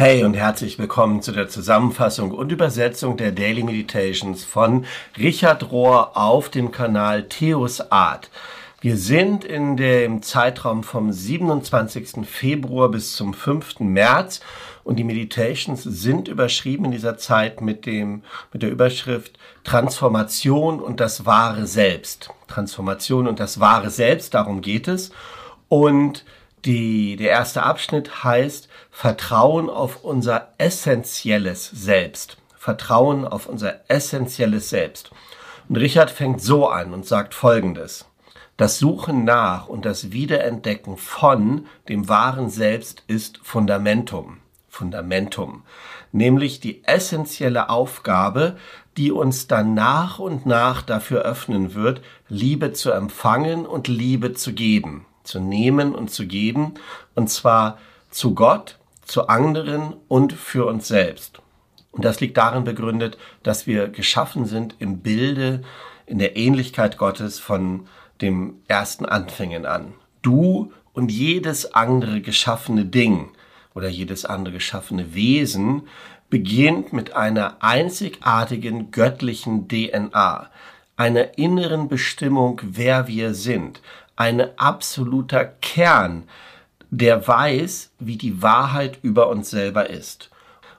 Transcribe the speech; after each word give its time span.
Hey 0.00 0.24
und 0.24 0.32
herzlich 0.32 0.78
willkommen 0.78 1.20
zu 1.20 1.30
der 1.30 1.50
Zusammenfassung 1.50 2.30
und 2.30 2.50
Übersetzung 2.50 3.18
der 3.18 3.32
Daily 3.32 3.62
Meditations 3.62 4.44
von 4.44 4.86
Richard 5.18 5.70
Rohr 5.72 6.16
auf 6.16 6.48
dem 6.48 6.72
Kanal 6.72 7.24
Theos 7.24 7.82
Art. 7.92 8.30
Wir 8.80 8.96
sind 8.96 9.44
in 9.44 9.76
dem 9.76 10.22
Zeitraum 10.22 10.84
vom 10.84 11.12
27. 11.12 12.26
Februar 12.26 12.90
bis 12.90 13.14
zum 13.14 13.34
5. 13.34 13.80
März 13.80 14.40
und 14.84 14.96
die 14.96 15.04
Meditations 15.04 15.82
sind 15.82 16.28
überschrieben 16.28 16.86
in 16.86 16.92
dieser 16.92 17.18
Zeit 17.18 17.60
mit 17.60 17.84
dem, 17.84 18.22
mit 18.54 18.62
der 18.62 18.70
Überschrift 18.70 19.38
Transformation 19.64 20.80
und 20.80 21.00
das 21.00 21.26
wahre 21.26 21.66
Selbst. 21.66 22.30
Transformation 22.48 23.28
und 23.28 23.38
das 23.38 23.60
wahre 23.60 23.90
Selbst, 23.90 24.32
darum 24.32 24.62
geht 24.62 24.88
es. 24.88 25.10
Und 25.68 26.24
die, 26.64 27.16
der 27.16 27.30
erste 27.30 27.62
Abschnitt 27.62 28.24
heißt 28.24 28.68
Vertrauen 29.00 29.70
auf 29.70 30.04
unser 30.04 30.48
essentielles 30.58 31.70
Selbst. 31.70 32.36
Vertrauen 32.54 33.26
auf 33.26 33.46
unser 33.46 33.76
essentielles 33.88 34.68
Selbst. 34.68 35.10
Und 35.70 35.76
Richard 35.76 36.10
fängt 36.10 36.42
so 36.42 36.68
an 36.68 36.92
und 36.92 37.06
sagt 37.06 37.32
Folgendes. 37.32 38.04
Das 38.58 38.78
Suchen 38.78 39.24
nach 39.24 39.68
und 39.68 39.86
das 39.86 40.12
Wiederentdecken 40.12 40.98
von 40.98 41.64
dem 41.88 42.10
wahren 42.10 42.50
Selbst 42.50 43.02
ist 43.06 43.40
Fundamentum. 43.42 44.36
Fundamentum. 44.68 45.62
Nämlich 46.12 46.60
die 46.60 46.84
essentielle 46.84 47.70
Aufgabe, 47.70 48.58
die 48.98 49.12
uns 49.12 49.46
dann 49.46 49.72
nach 49.72 50.18
und 50.18 50.44
nach 50.44 50.82
dafür 50.82 51.22
öffnen 51.22 51.72
wird, 51.72 52.02
Liebe 52.28 52.74
zu 52.74 52.90
empfangen 52.90 53.64
und 53.64 53.88
Liebe 53.88 54.34
zu 54.34 54.52
geben 54.52 55.06
zu 55.22 55.38
nehmen 55.38 55.94
und 55.94 56.10
zu 56.10 56.26
geben, 56.26 56.74
und 57.14 57.28
zwar 57.28 57.78
zu 58.10 58.34
Gott, 58.34 58.79
zu 59.10 59.28
anderen 59.28 59.94
und 60.08 60.32
für 60.32 60.66
uns 60.66 60.86
selbst. 60.88 61.40
Und 61.90 62.04
das 62.04 62.20
liegt 62.20 62.36
darin 62.36 62.64
begründet, 62.64 63.18
dass 63.42 63.66
wir 63.66 63.88
geschaffen 63.88 64.46
sind 64.46 64.76
im 64.78 65.00
Bilde, 65.00 65.62
in 66.06 66.18
der 66.18 66.36
Ähnlichkeit 66.36 66.96
Gottes 66.96 67.40
von 67.40 67.88
dem 68.20 68.60
ersten 68.68 69.06
Anfängen 69.06 69.66
an. 69.66 69.94
Du 70.22 70.72
und 70.92 71.10
jedes 71.10 71.74
andere 71.74 72.20
geschaffene 72.20 72.84
Ding 72.84 73.30
oder 73.74 73.88
jedes 73.88 74.24
andere 74.24 74.54
geschaffene 74.54 75.14
Wesen 75.14 75.88
beginnt 76.28 76.92
mit 76.92 77.14
einer 77.14 77.56
einzigartigen 77.60 78.92
göttlichen 78.92 79.66
DNA, 79.66 80.50
einer 80.96 81.36
inneren 81.38 81.88
Bestimmung, 81.88 82.60
wer 82.62 83.08
wir 83.08 83.34
sind, 83.34 83.80
ein 84.14 84.56
absoluter 84.56 85.44
Kern, 85.44 86.28
der 86.90 87.26
weiß, 87.26 87.92
wie 87.98 88.16
die 88.16 88.42
Wahrheit 88.42 88.98
über 89.02 89.28
uns 89.28 89.50
selber 89.50 89.88
ist. 89.88 90.30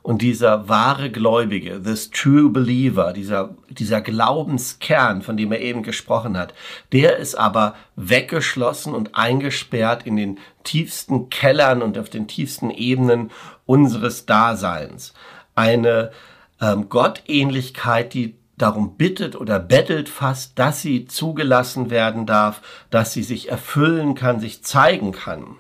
Und 0.04 0.24
dieser 0.24 0.68
wahre 0.68 1.12
Gläubige, 1.12 1.82
this 1.84 2.10
true 2.10 2.50
believer, 2.50 3.14
dieser, 3.14 3.56
dieser 3.70 4.02
Glaubenskern, 4.02 5.22
von 5.22 5.38
dem 5.38 5.52
er 5.52 5.62
eben 5.62 5.84
gesprochen 5.84 6.38
hat, 6.38 6.56
der 6.92 7.18
ist 7.18 7.36
aber 7.36 7.76
weggeschlossen 7.96 8.96
und 8.96 9.16
eingesperrt 9.16 10.08
in 10.08 10.16
den 10.16 10.40
tiefsten 10.64 11.30
Kellern 11.30 11.84
und 11.84 12.00
auf 12.00 12.10
den 12.10 12.28
tiefsten 12.28 12.72
Ebenen 12.72 13.30
unseres 13.68 14.26
Daseins. 14.26 15.14
Eine 15.54 16.12
ähm, 16.60 16.90
Gottähnlichkeit, 16.90 18.16
die 18.16 18.36
darum 18.58 18.98
bittet 18.98 19.36
oder 19.36 19.60
bettelt 19.60 20.10
fast, 20.10 20.58
dass 20.58 20.82
sie 20.82 21.06
zugelassen 21.06 21.92
werden 21.92 22.26
darf, 22.26 22.62
dass 22.90 23.14
sie 23.14 23.24
sich 23.24 23.50
erfüllen 23.50 24.16
kann, 24.16 24.40
sich 24.40 24.64
zeigen 24.64 25.12
kann. 25.12 25.58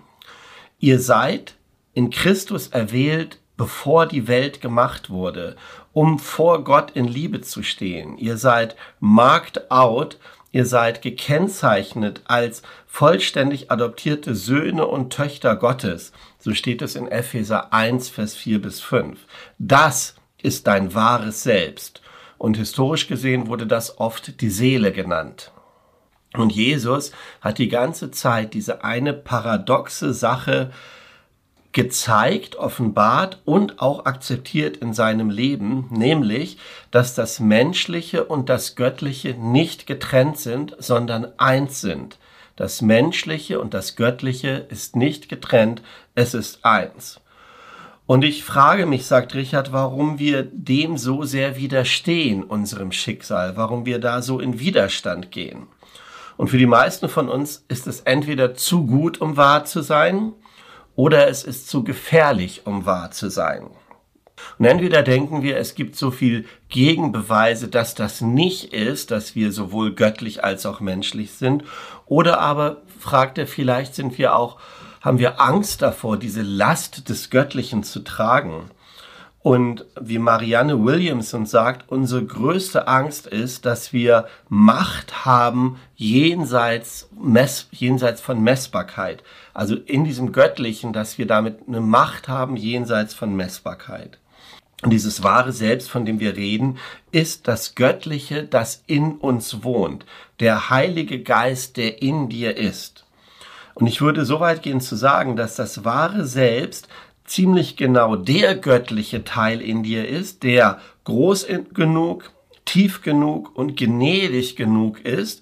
Ihr 0.83 0.99
seid 0.99 1.57
in 1.93 2.09
Christus 2.09 2.69
erwählt, 2.69 3.37
bevor 3.55 4.07
die 4.07 4.27
Welt 4.27 4.61
gemacht 4.61 5.11
wurde, 5.11 5.55
um 5.93 6.17
vor 6.17 6.63
Gott 6.63 6.89
in 6.95 7.05
Liebe 7.07 7.41
zu 7.41 7.61
stehen. 7.61 8.17
Ihr 8.17 8.35
seid 8.37 8.75
marked 8.99 9.69
out, 9.69 10.17
ihr 10.51 10.65
seid 10.65 11.03
gekennzeichnet 11.03 12.21
als 12.25 12.63
vollständig 12.87 13.69
adoptierte 13.69 14.33
Söhne 14.33 14.87
und 14.87 15.13
Töchter 15.13 15.55
Gottes. 15.55 16.13
So 16.39 16.55
steht 16.55 16.81
es 16.81 16.95
in 16.95 17.07
Epheser 17.07 17.71
1, 17.71 18.09
Vers 18.09 18.33
4 18.33 18.59
bis 18.59 18.81
5. 18.81 19.19
Das 19.59 20.15
ist 20.41 20.65
dein 20.65 20.95
wahres 20.95 21.43
Selbst. 21.43 22.01
Und 22.39 22.57
historisch 22.57 23.05
gesehen 23.05 23.45
wurde 23.45 23.67
das 23.67 23.99
oft 23.99 24.41
die 24.41 24.49
Seele 24.49 24.91
genannt. 24.91 25.51
Und 26.33 26.51
Jesus 26.51 27.11
hat 27.41 27.57
die 27.57 27.67
ganze 27.67 28.11
Zeit 28.11 28.53
diese 28.53 28.83
eine 28.83 29.13
paradoxe 29.13 30.13
Sache 30.13 30.71
gezeigt, 31.73 32.55
offenbart 32.57 33.39
und 33.45 33.81
auch 33.81 34.05
akzeptiert 34.05 34.77
in 34.77 34.93
seinem 34.93 35.29
Leben, 35.29 35.87
nämlich, 35.89 36.57
dass 36.89 37.15
das 37.15 37.39
Menschliche 37.39 38.25
und 38.25 38.49
das 38.49 38.75
Göttliche 38.75 39.33
nicht 39.33 39.87
getrennt 39.87 40.37
sind, 40.37 40.75
sondern 40.79 41.27
eins 41.37 41.81
sind. 41.81 42.17
Das 42.57 42.81
Menschliche 42.81 43.59
und 43.59 43.73
das 43.73 43.95
Göttliche 43.95 44.65
ist 44.69 44.95
nicht 44.95 45.29
getrennt, 45.29 45.81
es 46.13 46.33
ist 46.33 46.65
eins. 46.65 47.21
Und 48.05 48.23
ich 48.23 48.43
frage 48.43 48.85
mich, 48.85 49.05
sagt 49.05 49.35
Richard, 49.35 49.71
warum 49.71 50.19
wir 50.19 50.43
dem 50.43 50.97
so 50.97 51.23
sehr 51.23 51.55
widerstehen, 51.55 52.43
unserem 52.43 52.91
Schicksal, 52.91 53.55
warum 53.55 53.85
wir 53.85 53.99
da 53.99 54.21
so 54.21 54.41
in 54.41 54.59
Widerstand 54.59 55.31
gehen. 55.31 55.67
Und 56.41 56.47
für 56.47 56.57
die 56.57 56.65
meisten 56.65 57.07
von 57.07 57.29
uns 57.29 57.65
ist 57.67 57.85
es 57.85 57.99
entweder 57.99 58.55
zu 58.55 58.87
gut, 58.87 59.21
um 59.21 59.37
wahr 59.37 59.63
zu 59.63 59.83
sein, 59.83 60.33
oder 60.95 61.27
es 61.27 61.43
ist 61.43 61.69
zu 61.69 61.83
gefährlich, 61.83 62.63
um 62.65 62.87
wahr 62.87 63.11
zu 63.11 63.29
sein. 63.29 63.67
Und 64.57 64.65
entweder 64.65 65.03
denken 65.03 65.43
wir, 65.43 65.57
es 65.57 65.75
gibt 65.75 65.95
so 65.95 66.09
viel 66.09 66.45
Gegenbeweise, 66.67 67.67
dass 67.67 67.93
das 67.93 68.21
nicht 68.21 68.73
ist, 68.73 69.11
dass 69.11 69.35
wir 69.35 69.51
sowohl 69.51 69.93
göttlich 69.93 70.43
als 70.43 70.65
auch 70.65 70.79
menschlich 70.79 71.33
sind, 71.33 71.63
oder 72.07 72.39
aber 72.39 72.77
fragt 72.97 73.37
er, 73.37 73.45
vielleicht 73.45 73.93
sind 73.93 74.17
wir 74.17 74.35
auch 74.35 74.57
haben 74.99 75.19
wir 75.19 75.39
Angst 75.39 75.83
davor, 75.83 76.17
diese 76.17 76.41
Last 76.41 77.07
des 77.07 77.29
Göttlichen 77.29 77.83
zu 77.83 77.99
tragen. 77.99 78.71
Und 79.43 79.85
wie 79.99 80.19
Marianne 80.19 80.83
Williamson 80.85 81.47
sagt, 81.47 81.89
unsere 81.89 82.23
größte 82.23 82.87
Angst 82.87 83.25
ist, 83.25 83.65
dass 83.65 83.91
wir 83.91 84.27
Macht 84.49 85.25
haben 85.25 85.79
jenseits, 85.95 87.09
Mess, 87.19 87.67
jenseits 87.71 88.21
von 88.21 88.41
Messbarkeit. 88.43 89.23
Also 89.55 89.75
in 89.75 90.03
diesem 90.03 90.31
Göttlichen, 90.31 90.93
dass 90.93 91.17
wir 91.17 91.25
damit 91.25 91.67
eine 91.67 91.81
Macht 91.81 92.27
haben 92.27 92.55
jenseits 92.55 93.15
von 93.15 93.35
Messbarkeit. 93.35 94.19
Und 94.83 94.91
dieses 94.91 95.23
wahre 95.23 95.51
Selbst, 95.53 95.89
von 95.89 96.05
dem 96.05 96.19
wir 96.19 96.35
reden, 96.35 96.77
ist 97.11 97.47
das 97.47 97.73
Göttliche, 97.73 98.43
das 98.43 98.83
in 98.85 99.13
uns 99.13 99.63
wohnt. 99.63 100.05
Der 100.39 100.69
Heilige 100.69 101.21
Geist, 101.21 101.77
der 101.77 102.01
in 102.01 102.29
dir 102.29 102.57
ist. 102.57 103.05
Und 103.73 103.87
ich 103.87 104.01
würde 104.01 104.25
so 104.25 104.39
weit 104.39 104.63
gehen 104.63 104.81
zu 104.81 104.95
sagen, 104.95 105.35
dass 105.35 105.55
das 105.55 105.85
wahre 105.85 106.25
Selbst 106.25 106.87
ziemlich 107.25 107.77
genau 107.77 108.15
der 108.15 108.55
göttliche 108.55 109.23
Teil 109.23 109.61
in 109.61 109.83
dir 109.83 110.07
ist, 110.07 110.43
der 110.43 110.79
groß 111.03 111.47
genug, 111.73 112.31
tief 112.65 113.01
genug 113.01 113.55
und 113.55 113.77
gnädig 113.77 114.55
genug 114.55 115.01
ist, 115.01 115.41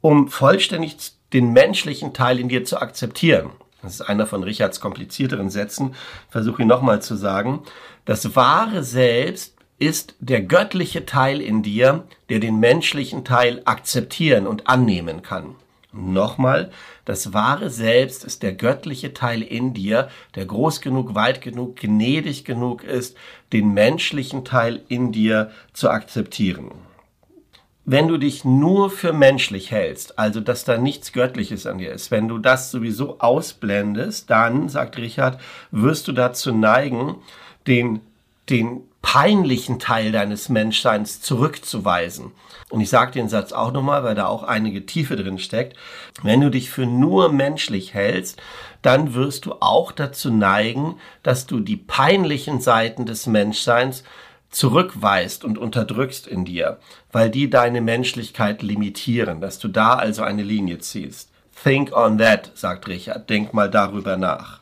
um 0.00 0.28
vollständig 0.28 0.96
den 1.32 1.52
menschlichen 1.52 2.12
Teil 2.12 2.38
in 2.38 2.48
dir 2.48 2.64
zu 2.64 2.80
akzeptieren. 2.80 3.50
Das 3.82 3.94
ist 3.94 4.02
einer 4.02 4.26
von 4.26 4.42
Richards 4.44 4.80
komplizierteren 4.80 5.50
Sätzen. 5.50 5.94
Versuche 6.28 6.62
ihn 6.62 6.68
nochmal 6.68 7.02
zu 7.02 7.16
sagen. 7.16 7.62
Das 8.04 8.36
wahre 8.36 8.84
Selbst 8.84 9.56
ist 9.78 10.14
der 10.20 10.42
göttliche 10.42 11.04
Teil 11.04 11.40
in 11.40 11.62
dir, 11.62 12.04
der 12.28 12.38
den 12.38 12.60
menschlichen 12.60 13.24
Teil 13.24 13.62
akzeptieren 13.64 14.46
und 14.46 14.68
annehmen 14.68 15.22
kann. 15.22 15.56
Nochmal, 15.92 16.70
das 17.04 17.34
wahre 17.34 17.68
Selbst 17.68 18.24
ist 18.24 18.42
der 18.42 18.54
göttliche 18.54 19.12
Teil 19.12 19.42
in 19.42 19.74
dir, 19.74 20.08
der 20.34 20.46
groß 20.46 20.80
genug, 20.80 21.14
weit 21.14 21.42
genug, 21.42 21.76
gnädig 21.76 22.46
genug 22.46 22.82
ist, 22.82 23.16
den 23.52 23.74
menschlichen 23.74 24.44
Teil 24.44 24.80
in 24.88 25.12
dir 25.12 25.50
zu 25.74 25.90
akzeptieren. 25.90 26.70
Wenn 27.84 28.08
du 28.08 28.16
dich 28.16 28.44
nur 28.44 28.90
für 28.90 29.12
menschlich 29.12 29.70
hältst, 29.70 30.18
also 30.18 30.40
dass 30.40 30.64
da 30.64 30.78
nichts 30.78 31.12
Göttliches 31.12 31.66
an 31.66 31.78
dir 31.78 31.92
ist, 31.92 32.10
wenn 32.10 32.28
du 32.28 32.38
das 32.38 32.70
sowieso 32.70 33.18
ausblendest, 33.18 34.30
dann, 34.30 34.70
sagt 34.70 34.96
Richard, 34.96 35.40
wirst 35.72 36.08
du 36.08 36.12
dazu 36.12 36.54
neigen, 36.54 37.16
den, 37.66 38.00
den 38.48 38.82
peinlichen 39.02 39.78
Teil 39.78 40.12
deines 40.12 40.48
Menschseins 40.48 41.20
zurückzuweisen. 41.20 42.32
Und 42.70 42.80
ich 42.80 42.88
sage 42.88 43.12
den 43.12 43.28
Satz 43.28 43.52
auch 43.52 43.72
nochmal, 43.72 44.02
weil 44.04 44.14
da 44.14 44.26
auch 44.26 44.44
einige 44.44 44.86
Tiefe 44.86 45.16
drin 45.16 45.38
steckt. 45.38 45.76
Wenn 46.22 46.40
du 46.40 46.50
dich 46.50 46.70
für 46.70 46.86
nur 46.86 47.30
menschlich 47.30 47.92
hältst, 47.92 48.40
dann 48.80 49.12
wirst 49.12 49.44
du 49.44 49.56
auch 49.60 49.92
dazu 49.92 50.32
neigen, 50.32 50.96
dass 51.22 51.46
du 51.46 51.60
die 51.60 51.76
peinlichen 51.76 52.60
Seiten 52.60 53.04
des 53.04 53.26
Menschseins 53.26 54.04
zurückweist 54.50 55.44
und 55.44 55.58
unterdrückst 55.58 56.26
in 56.26 56.44
dir, 56.44 56.78
weil 57.10 57.28
die 57.28 57.50
deine 57.50 57.80
Menschlichkeit 57.80 58.62
limitieren, 58.62 59.40
dass 59.40 59.58
du 59.58 59.68
da 59.68 59.94
also 59.94 60.22
eine 60.22 60.42
Linie 60.42 60.78
ziehst. 60.78 61.30
Think 61.62 61.94
on 61.94 62.18
that, 62.18 62.52
sagt 62.54 62.88
Richard, 62.88 63.28
denk 63.28 63.52
mal 63.52 63.70
darüber 63.70 64.16
nach. 64.16 64.61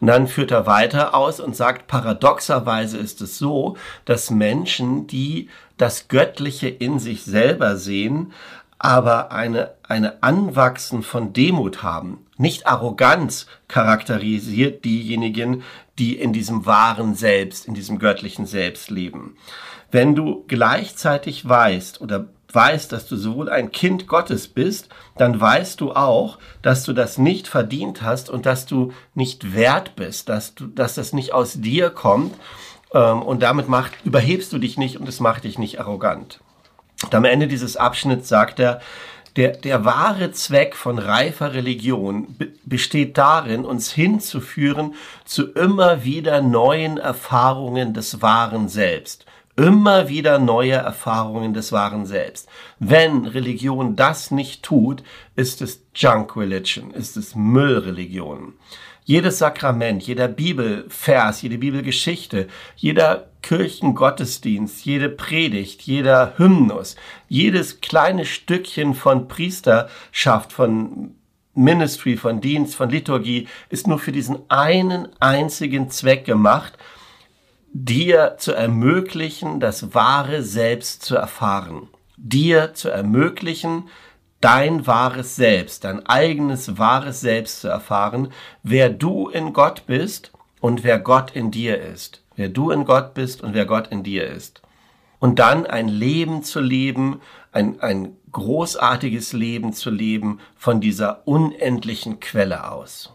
Und 0.00 0.08
dann 0.08 0.26
führt 0.26 0.50
er 0.50 0.66
weiter 0.66 1.14
aus 1.14 1.40
und 1.40 1.56
sagt, 1.56 1.86
paradoxerweise 1.86 2.98
ist 2.98 3.20
es 3.20 3.38
so, 3.38 3.76
dass 4.04 4.30
Menschen, 4.30 5.06
die 5.06 5.48
das 5.78 6.08
Göttliche 6.08 6.68
in 6.68 6.98
sich 6.98 7.24
selber 7.24 7.76
sehen, 7.76 8.32
aber 8.78 9.32
eine, 9.32 9.70
eine 9.82 10.22
Anwachsen 10.22 11.02
von 11.02 11.32
Demut 11.32 11.82
haben. 11.82 12.26
Nicht 12.36 12.66
Arroganz 12.66 13.46
charakterisiert 13.68 14.84
diejenigen, 14.84 15.62
die 15.98 16.18
in 16.18 16.32
diesem 16.32 16.66
wahren 16.66 17.14
Selbst, 17.14 17.66
in 17.66 17.74
diesem 17.74 17.98
göttlichen 17.98 18.46
Selbst 18.46 18.90
leben. 18.90 19.36
Wenn 19.90 20.14
du 20.14 20.44
gleichzeitig 20.46 21.48
weißt 21.48 22.00
oder 22.00 22.28
weißt, 22.52 22.92
dass 22.92 23.06
du 23.06 23.16
sowohl 23.16 23.48
ein 23.48 23.70
Kind 23.70 24.06
Gottes 24.06 24.48
bist, 24.48 24.88
dann 25.16 25.40
weißt 25.40 25.80
du 25.80 25.92
auch, 25.92 26.38
dass 26.62 26.84
du 26.84 26.92
das 26.92 27.18
nicht 27.18 27.48
verdient 27.48 28.02
hast 28.02 28.30
und 28.30 28.46
dass 28.46 28.66
du 28.66 28.92
nicht 29.14 29.54
wert 29.54 29.96
bist, 29.96 30.28
dass 30.28 30.54
du, 30.54 30.66
dass 30.66 30.94
das 30.94 31.12
nicht 31.12 31.32
aus 31.32 31.60
dir 31.60 31.90
kommt 31.90 32.34
ähm, 32.94 33.22
und 33.22 33.42
damit 33.42 33.68
macht, 33.68 33.92
überhebst 34.04 34.52
du 34.52 34.58
dich 34.58 34.78
nicht 34.78 34.98
und 34.98 35.08
es 35.08 35.20
macht 35.20 35.44
dich 35.44 35.58
nicht 35.58 35.80
arrogant. 35.80 36.40
Und 37.04 37.14
am 37.14 37.24
Ende 37.24 37.46
dieses 37.46 37.76
Abschnitts 37.76 38.28
sagt 38.28 38.58
er, 38.58 38.80
der, 39.36 39.52
der 39.52 39.84
wahre 39.84 40.32
Zweck 40.32 40.74
von 40.74 40.98
reifer 40.98 41.52
Religion 41.52 42.36
besteht 42.64 43.18
darin, 43.18 43.64
uns 43.64 43.92
hinzuführen 43.92 44.94
zu 45.24 45.52
immer 45.52 46.04
wieder 46.04 46.40
neuen 46.40 46.96
Erfahrungen 46.96 47.92
des 47.94 48.22
wahren 48.22 48.68
Selbst. 48.68 49.26
Immer 49.58 50.08
wieder 50.08 50.38
neue 50.38 50.72
Erfahrungen 50.72 51.54
des 51.54 51.72
wahren 51.72 52.04
Selbst. 52.04 52.48
Wenn 52.78 53.24
Religion 53.24 53.96
das 53.96 54.30
nicht 54.30 54.62
tut, 54.62 55.02
ist 55.34 55.62
es 55.62 55.82
Junk 55.94 56.36
Religion, 56.36 56.90
ist 56.90 57.16
es 57.16 57.34
Müllreligion. 57.34 58.54
Jedes 59.08 59.38
Sakrament, 59.38 60.02
jeder 60.02 60.26
Bibelvers, 60.26 61.40
jede 61.40 61.58
Bibelgeschichte, 61.58 62.48
jeder 62.74 63.28
Kirchengottesdienst, 63.40 64.84
jede 64.84 65.08
Predigt, 65.08 65.82
jeder 65.82 66.34
Hymnus, 66.38 66.96
jedes 67.28 67.80
kleine 67.80 68.24
Stückchen 68.24 68.94
von 68.94 69.28
Priesterschaft, 69.28 70.52
von 70.52 71.14
Ministry, 71.54 72.16
von 72.16 72.40
Dienst, 72.40 72.74
von 72.74 72.90
Liturgie 72.90 73.46
ist 73.68 73.86
nur 73.86 74.00
für 74.00 74.10
diesen 74.10 74.38
einen 74.50 75.08
einzigen 75.20 75.88
Zweck 75.88 76.24
gemacht, 76.24 76.76
dir 77.72 78.34
zu 78.38 78.54
ermöglichen, 78.54 79.60
das 79.60 79.94
wahre 79.94 80.42
Selbst 80.42 81.04
zu 81.04 81.14
erfahren. 81.14 81.88
Dir 82.16 82.74
zu 82.74 82.88
ermöglichen, 82.88 83.84
dein 84.46 84.86
wahres 84.86 85.34
Selbst, 85.34 85.82
dein 85.82 86.06
eigenes 86.06 86.78
wahres 86.78 87.20
Selbst 87.20 87.62
zu 87.62 87.66
erfahren, 87.66 88.28
wer 88.62 88.90
du 88.90 89.28
in 89.28 89.52
Gott 89.52 89.86
bist 89.88 90.30
und 90.60 90.84
wer 90.84 91.00
Gott 91.00 91.32
in 91.32 91.50
dir 91.50 91.80
ist. 91.80 92.22
Wer 92.36 92.48
du 92.48 92.70
in 92.70 92.84
Gott 92.84 93.12
bist 93.12 93.42
und 93.42 93.54
wer 93.54 93.66
Gott 93.66 93.88
in 93.88 94.04
dir 94.04 94.28
ist. 94.28 94.62
Und 95.18 95.40
dann 95.40 95.66
ein 95.66 95.88
Leben 95.88 96.44
zu 96.44 96.60
leben, 96.60 97.20
ein, 97.50 97.80
ein 97.80 98.16
großartiges 98.30 99.32
Leben 99.32 99.72
zu 99.72 99.90
leben 99.90 100.38
von 100.56 100.80
dieser 100.80 101.26
unendlichen 101.26 102.20
Quelle 102.20 102.70
aus. 102.70 103.12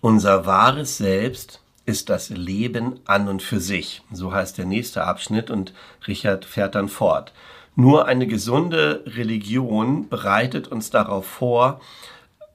Unser 0.00 0.46
wahres 0.46 0.96
Selbst 0.96 1.60
ist 1.88 2.10
das 2.10 2.28
Leben 2.28 3.00
an 3.06 3.28
und 3.28 3.42
für 3.42 3.60
sich. 3.60 4.02
So 4.12 4.30
heißt 4.30 4.58
der 4.58 4.66
nächste 4.66 5.04
Abschnitt 5.04 5.50
und 5.50 5.72
Richard 6.06 6.44
fährt 6.44 6.74
dann 6.74 6.90
fort. 6.90 7.32
Nur 7.76 8.06
eine 8.06 8.26
gesunde 8.26 9.02
Religion 9.06 10.10
bereitet 10.10 10.68
uns 10.68 10.90
darauf 10.90 11.24
vor, 11.24 11.80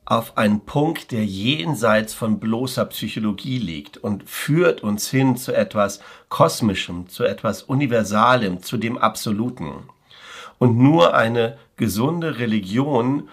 auf 0.05 0.37
einen 0.37 0.61
Punkt, 0.61 1.11
der 1.11 1.25
jenseits 1.25 2.13
von 2.13 2.39
bloßer 2.39 2.85
Psychologie 2.85 3.57
liegt 3.57 3.97
und 3.97 4.29
führt 4.29 4.83
uns 4.83 5.09
hin 5.09 5.35
zu 5.35 5.51
etwas 5.51 5.99
Kosmischem, 6.29 7.09
zu 7.09 7.23
etwas 7.23 7.63
Universalem, 7.63 8.61
zu 8.61 8.77
dem 8.77 8.99
Absoluten. 8.99 9.89
Und 10.59 10.77
nur 10.77 11.15
eine 11.15 11.57
gesunde 11.75 12.37
Religion 12.37 13.29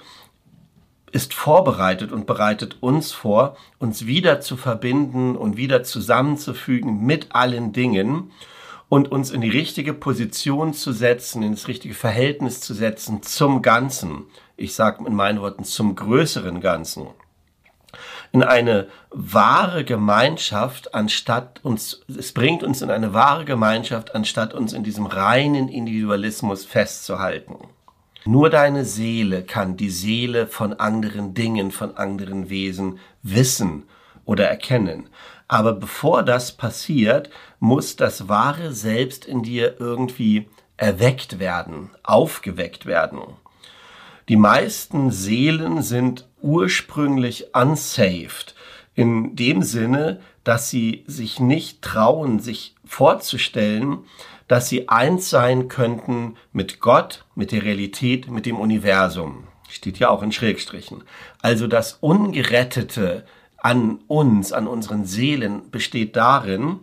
ist 1.12 1.34
vorbereitet 1.34 2.12
und 2.12 2.26
bereitet 2.26 2.76
uns 2.80 3.12
vor, 3.12 3.56
uns 3.78 4.06
wieder 4.06 4.40
zu 4.40 4.56
verbinden 4.56 5.36
und 5.36 5.56
wieder 5.56 5.82
zusammenzufügen 5.82 7.04
mit 7.04 7.34
allen 7.34 7.72
Dingen 7.72 8.30
und 8.88 9.10
uns 9.10 9.30
in 9.30 9.40
die 9.40 9.48
richtige 9.48 9.94
Position 9.94 10.74
zu 10.74 10.92
setzen, 10.92 11.42
ins 11.42 11.68
richtige 11.68 11.94
Verhältnis 11.94 12.60
zu 12.60 12.74
setzen 12.74 13.22
zum 13.22 13.62
Ganzen. 13.62 14.26
Ich 14.56 14.74
sage 14.74 15.04
in 15.06 15.14
meinen 15.14 15.40
Worten 15.40 15.64
zum 15.64 15.94
größeren 15.94 16.60
Ganzen. 16.60 17.06
In 18.32 18.42
eine 18.42 18.88
wahre 19.10 19.84
Gemeinschaft, 19.84 20.94
anstatt 20.94 21.60
uns, 21.64 22.02
es 22.08 22.32
bringt 22.32 22.62
uns 22.62 22.82
in 22.82 22.90
eine 22.90 23.12
wahre 23.12 23.44
Gemeinschaft, 23.44 24.14
anstatt 24.14 24.54
uns 24.54 24.72
in 24.72 24.84
diesem 24.84 25.06
reinen 25.06 25.68
Individualismus 25.68 26.64
festzuhalten. 26.64 27.56
Nur 28.24 28.50
deine 28.50 28.84
Seele 28.84 29.42
kann 29.42 29.76
die 29.76 29.90
Seele 29.90 30.46
von 30.46 30.74
anderen 30.74 31.34
Dingen, 31.34 31.70
von 31.70 31.96
anderen 31.96 32.50
Wesen 32.50 32.98
wissen 33.22 33.84
oder 34.24 34.46
erkennen. 34.46 35.08
Aber 35.48 35.72
bevor 35.72 36.22
das 36.22 36.52
passiert, 36.52 37.30
muss 37.58 37.96
das 37.96 38.28
wahre 38.28 38.72
Selbst 38.72 39.24
in 39.24 39.42
dir 39.42 39.80
irgendwie 39.80 40.48
erweckt 40.76 41.38
werden, 41.38 41.90
aufgeweckt 42.02 42.86
werden. 42.86 43.20
Die 44.28 44.36
meisten 44.36 45.10
Seelen 45.10 45.82
sind 45.82 46.28
ursprünglich 46.40 47.54
unsaved, 47.54 48.54
in 48.94 49.34
dem 49.34 49.62
Sinne, 49.62 50.20
dass 50.44 50.70
sie 50.70 51.04
sich 51.06 51.40
nicht 51.40 51.82
trauen, 51.82 52.38
sich 52.38 52.74
vorzustellen, 52.84 54.04
dass 54.50 54.68
sie 54.68 54.88
eins 54.88 55.30
sein 55.30 55.68
könnten 55.68 56.36
mit 56.52 56.80
Gott, 56.80 57.24
mit 57.36 57.52
der 57.52 57.62
Realität, 57.62 58.28
mit 58.28 58.46
dem 58.46 58.58
Universum. 58.58 59.46
Steht 59.68 60.00
ja 60.00 60.08
auch 60.08 60.24
in 60.24 60.32
Schrägstrichen. 60.32 61.04
Also 61.40 61.68
das 61.68 61.98
Ungerettete 62.00 63.24
an 63.58 64.00
uns, 64.08 64.52
an 64.52 64.66
unseren 64.66 65.04
Seelen 65.04 65.70
besteht 65.70 66.16
darin, 66.16 66.80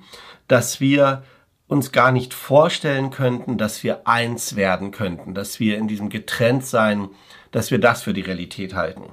dass 0.47 0.79
wir 0.79 1.23
uns 1.67 1.91
gar 1.91 2.13
nicht 2.13 2.33
vorstellen 2.33 3.09
könnten, 3.09 3.57
dass 3.57 3.83
wir 3.83 4.07
eins 4.07 4.55
werden 4.55 4.91
könnten, 4.91 5.33
dass 5.33 5.59
wir 5.59 5.77
in 5.77 5.89
diesem 5.89 6.07
Getrenntsein, 6.07 7.09
dass 7.51 7.69
wir 7.69 7.79
das 7.79 8.01
für 8.01 8.13
die 8.13 8.21
Realität 8.21 8.75
halten. 8.75 9.09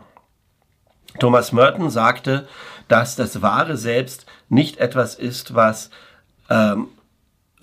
Thomas 1.19 1.51
Merton 1.51 1.91
sagte, 1.91 2.47
dass 2.87 3.17
das 3.17 3.43
wahre 3.43 3.77
Selbst 3.77 4.27
nicht 4.49 4.77
etwas 4.77 5.17
ist, 5.17 5.57
was 5.57 5.91
ähm, 6.49 6.87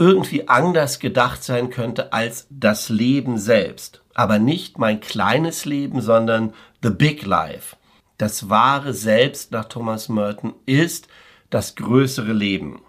irgendwie 0.01 0.48
anders 0.48 0.98
gedacht 0.98 1.43
sein 1.43 1.70
könnte 1.70 2.12
als 2.12 2.48
das 2.50 2.89
Leben 2.89 3.38
selbst. 3.38 4.01
Aber 4.15 4.39
nicht 4.39 4.79
mein 4.79 5.00
kleines 5.00 5.65
Leben, 5.65 6.01
sondern 6.01 6.53
the 6.81 6.89
big 6.89 7.24
life. 7.24 7.75
Das 8.17 8.50
wahre 8.50 8.96
Selbst 8.96 9.51
nach 9.51 9.65
Thomas 9.65 10.10
Merton 10.10 10.55
ist 10.65 11.08
das 11.51 11.75
größere 11.75 12.34
Leben. 12.34 12.81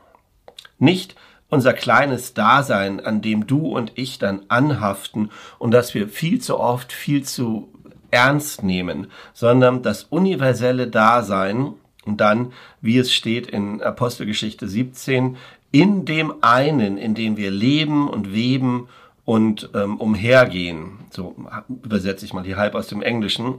Nicht 0.78 1.14
unser 1.50 1.74
kleines 1.74 2.32
Dasein, 2.32 2.98
an 2.98 3.20
dem 3.20 3.46
du 3.46 3.66
und 3.66 3.92
ich 3.96 4.18
dann 4.18 4.46
anhaften 4.48 5.28
und 5.58 5.72
das 5.72 5.92
wir 5.92 6.08
viel 6.08 6.40
zu 6.40 6.58
oft 6.58 6.94
viel 6.94 7.24
zu 7.24 7.74
ernst 8.10 8.62
nehmen, 8.62 9.08
sondern 9.34 9.82
das 9.82 10.04
universelle 10.04 10.88
Dasein 10.88 11.74
und 12.06 12.22
dann, 12.22 12.54
wie 12.80 12.96
es 12.96 13.12
steht 13.12 13.48
in 13.48 13.82
Apostelgeschichte 13.82 14.66
17, 14.66 15.36
in 15.72 16.04
dem 16.04 16.34
einen, 16.42 16.98
in 16.98 17.14
dem 17.14 17.36
wir 17.36 17.50
leben 17.50 18.08
und 18.08 18.32
weben 18.32 18.88
und 19.24 19.70
ähm, 19.74 19.96
umhergehen. 19.96 20.98
So 21.10 21.34
übersetze 21.82 22.24
ich 22.24 22.32
mal 22.32 22.44
hier 22.44 22.56
halb 22.56 22.74
aus 22.74 22.88
dem 22.88 23.02
Englischen. 23.02 23.54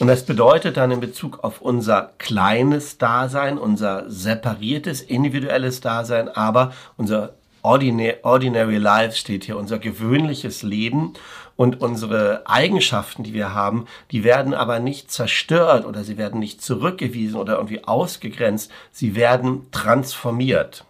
Und 0.00 0.06
das 0.06 0.24
bedeutet 0.24 0.78
dann 0.78 0.92
in 0.92 1.00
Bezug 1.00 1.44
auf 1.44 1.60
unser 1.60 2.12
kleines 2.16 2.96
Dasein, 2.96 3.58
unser 3.58 4.08
separiertes, 4.08 5.02
individuelles 5.02 5.82
Dasein, 5.82 6.28
aber 6.28 6.72
unser 6.96 7.34
Ordinary, 7.62 8.16
ordinary 8.22 8.78
Life 8.78 9.14
steht 9.16 9.44
hier, 9.44 9.58
unser 9.58 9.78
gewöhnliches 9.78 10.62
Leben 10.62 11.12
und 11.56 11.82
unsere 11.82 12.46
Eigenschaften, 12.46 13.22
die 13.22 13.34
wir 13.34 13.52
haben, 13.52 13.84
die 14.12 14.24
werden 14.24 14.54
aber 14.54 14.78
nicht 14.78 15.10
zerstört 15.10 15.84
oder 15.84 16.02
sie 16.02 16.16
werden 16.16 16.40
nicht 16.40 16.62
zurückgewiesen 16.62 17.38
oder 17.38 17.56
irgendwie 17.56 17.84
ausgegrenzt, 17.84 18.70
sie 18.92 19.14
werden 19.14 19.66
transformiert. 19.70 20.86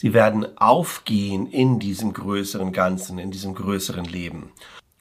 Sie 0.00 0.14
werden 0.14 0.56
aufgehen 0.58 1.48
in 1.48 1.80
diesem 1.80 2.12
größeren 2.12 2.72
Ganzen, 2.72 3.18
in 3.18 3.32
diesem 3.32 3.56
größeren 3.56 4.04
Leben. 4.04 4.52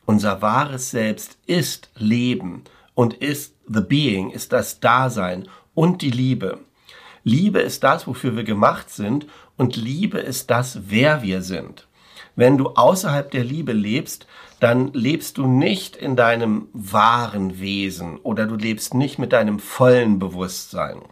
Unser 0.08 0.42
wahres 0.42 0.89
Selbst 0.89 1.38
ist 1.46 1.92
Leben 1.96 2.63
und 2.96 3.13
ist 3.13 3.54
the 3.68 3.82
being, 3.82 4.32
ist 4.32 4.54
das 4.54 4.80
Dasein 4.80 5.48
und 5.75 6.01
die 6.01 6.10
Liebe. 6.10 6.62
Liebe 7.24 7.60
ist 7.60 7.84
das, 7.84 8.08
wofür 8.08 8.36
wir 8.36 8.44
gemacht 8.44 8.89
sind 8.89 9.27
und 9.56 9.75
Liebe 9.75 10.18
ist 10.18 10.50
das, 10.50 10.80
wer 10.89 11.22
wir 11.22 11.44
sind. 11.44 11.88
Wenn 12.36 12.58
du 12.58 12.70
außerhalb 12.70 13.30
der 13.30 13.44
Liebe 13.44 13.74
lebst, 13.74 14.25
dann 14.60 14.92
lebst 14.94 15.38
du 15.38 15.46
nicht 15.46 15.96
in 15.96 16.16
deinem 16.16 16.70
wahren 16.74 17.60
Wesen 17.60 18.18
oder 18.18 18.48
du 18.48 18.56
lebst 18.56 18.96
nicht 18.96 19.20
mit 19.20 19.32
deinem 19.32 19.60
vollen 19.60 20.18
Bewusstsein. 20.18 21.04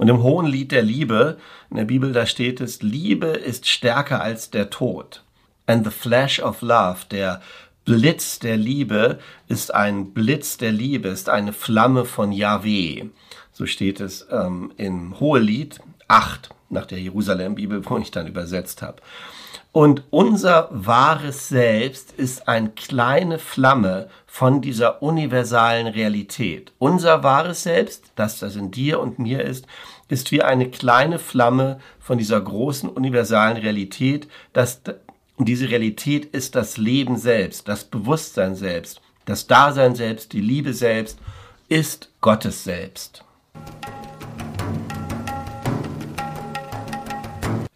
Und 0.00 0.08
im 0.08 0.22
hohen 0.22 0.46
Lied 0.46 0.72
der 0.72 0.80
Liebe, 0.80 1.36
in 1.68 1.76
der 1.76 1.84
Bibel, 1.84 2.14
da 2.14 2.24
steht 2.24 2.62
es, 2.62 2.80
Liebe 2.80 3.26
ist 3.26 3.68
stärker 3.68 4.22
als 4.22 4.48
der 4.48 4.70
Tod. 4.70 5.22
And 5.66 5.84
the 5.84 5.90
flash 5.90 6.40
of 6.40 6.62
love, 6.62 7.00
der 7.10 7.42
Blitz 7.84 8.38
der 8.38 8.56
Liebe 8.56 9.18
ist 9.46 9.74
ein 9.74 10.14
Blitz 10.14 10.56
der 10.56 10.72
Liebe, 10.72 11.08
ist 11.08 11.28
eine 11.28 11.52
Flamme 11.52 12.06
von 12.06 12.32
Yahweh. 12.32 13.10
So 13.52 13.66
steht 13.66 14.00
es 14.00 14.26
ähm, 14.30 14.72
im 14.78 15.20
Hohelied 15.20 15.80
8 16.08 16.48
nach 16.70 16.86
der 16.86 16.98
Jerusalem-Bibel, 16.98 17.84
wo 17.84 17.98
ich 17.98 18.10
dann 18.10 18.26
übersetzt 18.26 18.80
habe. 18.80 19.02
Und 19.72 20.02
unser 20.10 20.68
wahres 20.72 21.48
Selbst 21.48 22.10
ist 22.10 22.48
eine 22.48 22.70
kleine 22.70 23.38
Flamme 23.38 24.08
von 24.26 24.60
dieser 24.60 25.00
universalen 25.00 25.86
Realität. 25.86 26.72
Unser 26.80 27.22
wahres 27.22 27.62
Selbst, 27.62 28.10
das 28.16 28.40
das 28.40 28.56
in 28.56 28.72
dir 28.72 28.98
und 28.98 29.20
mir 29.20 29.44
ist, 29.44 29.66
ist 30.08 30.32
wie 30.32 30.42
eine 30.42 30.68
kleine 30.70 31.20
Flamme 31.20 31.78
von 32.00 32.18
dieser 32.18 32.40
großen 32.40 32.90
universalen 32.90 33.58
Realität. 33.58 34.26
Das, 34.52 34.80
diese 35.38 35.70
Realität 35.70 36.24
ist 36.24 36.56
das 36.56 36.76
Leben 36.76 37.16
selbst, 37.16 37.68
das 37.68 37.84
Bewusstsein 37.84 38.56
selbst, 38.56 39.00
das 39.24 39.46
Dasein 39.46 39.94
selbst, 39.94 40.32
die 40.32 40.40
Liebe 40.40 40.74
selbst, 40.74 41.20
ist 41.68 42.10
Gottes 42.20 42.64
selbst. 42.64 43.24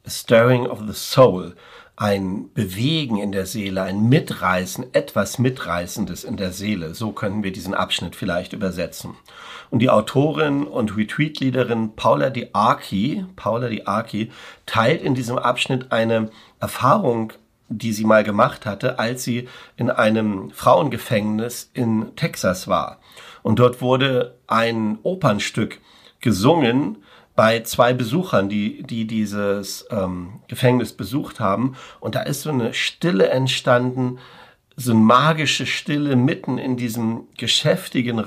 Stirring 0.08 0.66
of 0.66 0.80
the 0.86 0.92
soul 0.92 1.54
ein 1.96 2.52
Bewegen 2.52 3.18
in 3.18 3.30
der 3.30 3.46
Seele, 3.46 3.82
ein 3.82 4.08
Mitreißen, 4.08 4.94
etwas 4.94 5.38
Mitreißendes 5.38 6.24
in 6.24 6.36
der 6.36 6.52
Seele. 6.52 6.94
So 6.94 7.12
können 7.12 7.44
wir 7.44 7.52
diesen 7.52 7.74
Abschnitt 7.74 8.16
vielleicht 8.16 8.52
übersetzen. 8.52 9.14
Und 9.70 9.78
die 9.78 9.90
Autorin 9.90 10.64
und 10.64 10.96
Retreat-Leaderin 10.96 11.94
Paula 11.94 12.30
Diaki, 12.30 13.24
Paula 13.36 13.68
Diaki, 13.68 14.30
teilt 14.66 15.02
in 15.02 15.14
diesem 15.14 15.38
Abschnitt 15.38 15.92
eine 15.92 16.30
Erfahrung, 16.60 17.32
die 17.68 17.92
sie 17.92 18.04
mal 18.04 18.24
gemacht 18.24 18.66
hatte, 18.66 18.98
als 18.98 19.24
sie 19.24 19.48
in 19.76 19.90
einem 19.90 20.50
Frauengefängnis 20.50 21.70
in 21.74 22.14
Texas 22.16 22.68
war. 22.68 22.98
Und 23.42 23.58
dort 23.58 23.80
wurde 23.80 24.36
ein 24.46 24.98
Opernstück 25.02 25.80
gesungen, 26.20 26.98
bei 27.36 27.60
zwei 27.62 27.92
Besuchern, 27.92 28.48
die, 28.48 28.82
die 28.82 29.06
dieses 29.06 29.86
ähm, 29.90 30.40
Gefängnis 30.48 30.92
besucht 30.92 31.40
haben. 31.40 31.76
Und 32.00 32.14
da 32.14 32.22
ist 32.22 32.42
so 32.42 32.50
eine 32.50 32.74
Stille 32.74 33.28
entstanden, 33.28 34.18
so 34.76 34.92
eine 34.92 35.00
magische 35.00 35.66
Stille 35.66 36.16
mitten 36.16 36.58
in 36.58 36.76
diesen 36.76 37.28
geschäftigen 37.36 38.24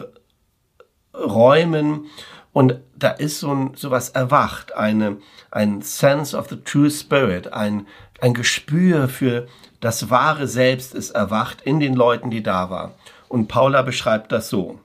Räumen. 1.13 2.05
Und 2.51 2.79
da 2.95 3.11
ist 3.11 3.39
so, 3.39 3.53
ein, 3.53 3.71
so 3.75 3.91
was 3.91 4.09
erwacht, 4.09 4.75
eine, 4.75 5.17
ein 5.51 5.81
Sense 5.81 6.35
of 6.35 6.49
the 6.49 6.57
True 6.57 6.89
Spirit, 6.89 7.53
ein, 7.53 7.87
ein 8.19 8.33
Gespür 8.33 9.07
für 9.07 9.47
das 9.79 10.09
wahre 10.09 10.47
Selbst 10.47 10.95
ist 10.95 11.11
erwacht 11.11 11.61
in 11.61 11.79
den 11.79 11.93
Leuten, 11.93 12.31
die 12.31 12.43
da 12.43 12.69
waren. 12.69 12.91
Und 13.29 13.47
Paula 13.47 13.83
beschreibt 13.83 14.31
das 14.31 14.49
so. 14.49 14.79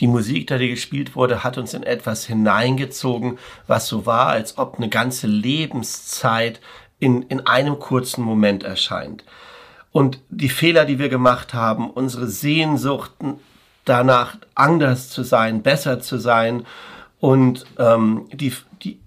Die 0.00 0.06
Musik, 0.06 0.46
die 0.48 0.68
gespielt 0.68 1.16
wurde, 1.16 1.42
hat 1.42 1.56
uns 1.56 1.72
in 1.72 1.82
etwas 1.82 2.26
hineingezogen, 2.26 3.38
was 3.66 3.86
so 3.86 4.04
war, 4.04 4.26
als 4.26 4.58
ob 4.58 4.76
eine 4.76 4.88
ganze 4.88 5.26
Lebenszeit 5.26 6.60
in, 6.98 7.22
in 7.22 7.46
einem 7.46 7.78
kurzen 7.78 8.22
Moment 8.22 8.62
erscheint. 8.62 9.24
Und 9.92 10.20
die 10.28 10.50
Fehler, 10.50 10.84
die 10.84 10.98
wir 10.98 11.08
gemacht 11.08 11.54
haben, 11.54 11.90
unsere 11.90 12.26
Sehnsuchten 12.26 13.40
danach, 13.86 14.36
anders 14.54 15.08
zu 15.08 15.22
sein, 15.22 15.62
besser 15.62 16.00
zu 16.00 16.18
sein 16.18 16.66
und 17.18 17.64
ähm, 17.78 18.28
die, 18.32 18.52
die, 18.82 19.00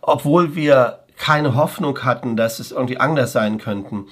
obwohl 0.00 0.54
wir 0.54 1.00
keine 1.16 1.54
Hoffnung 1.54 2.02
hatten, 2.02 2.36
dass 2.36 2.60
es 2.60 2.72
irgendwie 2.72 2.98
anders 2.98 3.32
sein 3.32 3.58
könnten. 3.58 4.06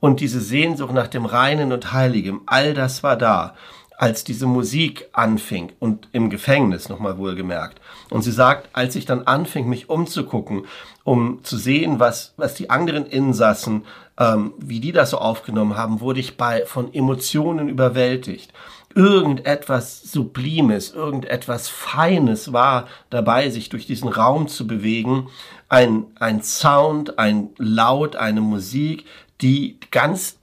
Und 0.00 0.20
diese 0.20 0.40
Sehnsucht 0.40 0.92
nach 0.92 1.08
dem 1.08 1.26
Reinen 1.26 1.72
und 1.72 1.92
Heiligen, 1.92 2.40
all 2.46 2.72
das 2.72 3.02
war 3.02 3.16
da 3.16 3.54
als 3.98 4.22
diese 4.22 4.46
Musik 4.46 5.08
anfing 5.12 5.72
und 5.80 6.08
im 6.12 6.30
Gefängnis 6.30 6.88
nochmal 6.88 7.18
wohlgemerkt. 7.18 7.80
Und 8.10 8.22
sie 8.22 8.30
sagt, 8.30 8.70
als 8.72 8.94
ich 8.94 9.06
dann 9.06 9.24
anfing, 9.24 9.68
mich 9.68 9.90
umzugucken, 9.90 10.66
um 11.02 11.42
zu 11.42 11.56
sehen, 11.56 11.98
was, 11.98 12.32
was 12.36 12.54
die 12.54 12.70
anderen 12.70 13.06
Insassen, 13.06 13.84
ähm, 14.16 14.54
wie 14.56 14.78
die 14.78 14.92
das 14.92 15.10
so 15.10 15.18
aufgenommen 15.18 15.76
haben, 15.76 16.00
wurde 16.00 16.20
ich 16.20 16.36
bei, 16.36 16.64
von 16.64 16.94
Emotionen 16.94 17.68
überwältigt. 17.68 18.52
Irgendetwas 18.94 20.00
Sublimes, 20.02 20.94
irgendetwas 20.94 21.68
Feines 21.68 22.52
war 22.52 22.86
dabei, 23.10 23.50
sich 23.50 23.68
durch 23.68 23.86
diesen 23.86 24.08
Raum 24.08 24.46
zu 24.46 24.68
bewegen. 24.68 25.28
Ein, 25.68 26.06
ein 26.20 26.40
Sound, 26.42 27.18
ein 27.18 27.50
Laut, 27.58 28.14
eine 28.14 28.42
Musik, 28.42 29.06
die 29.40 29.78
ganz 29.90 30.38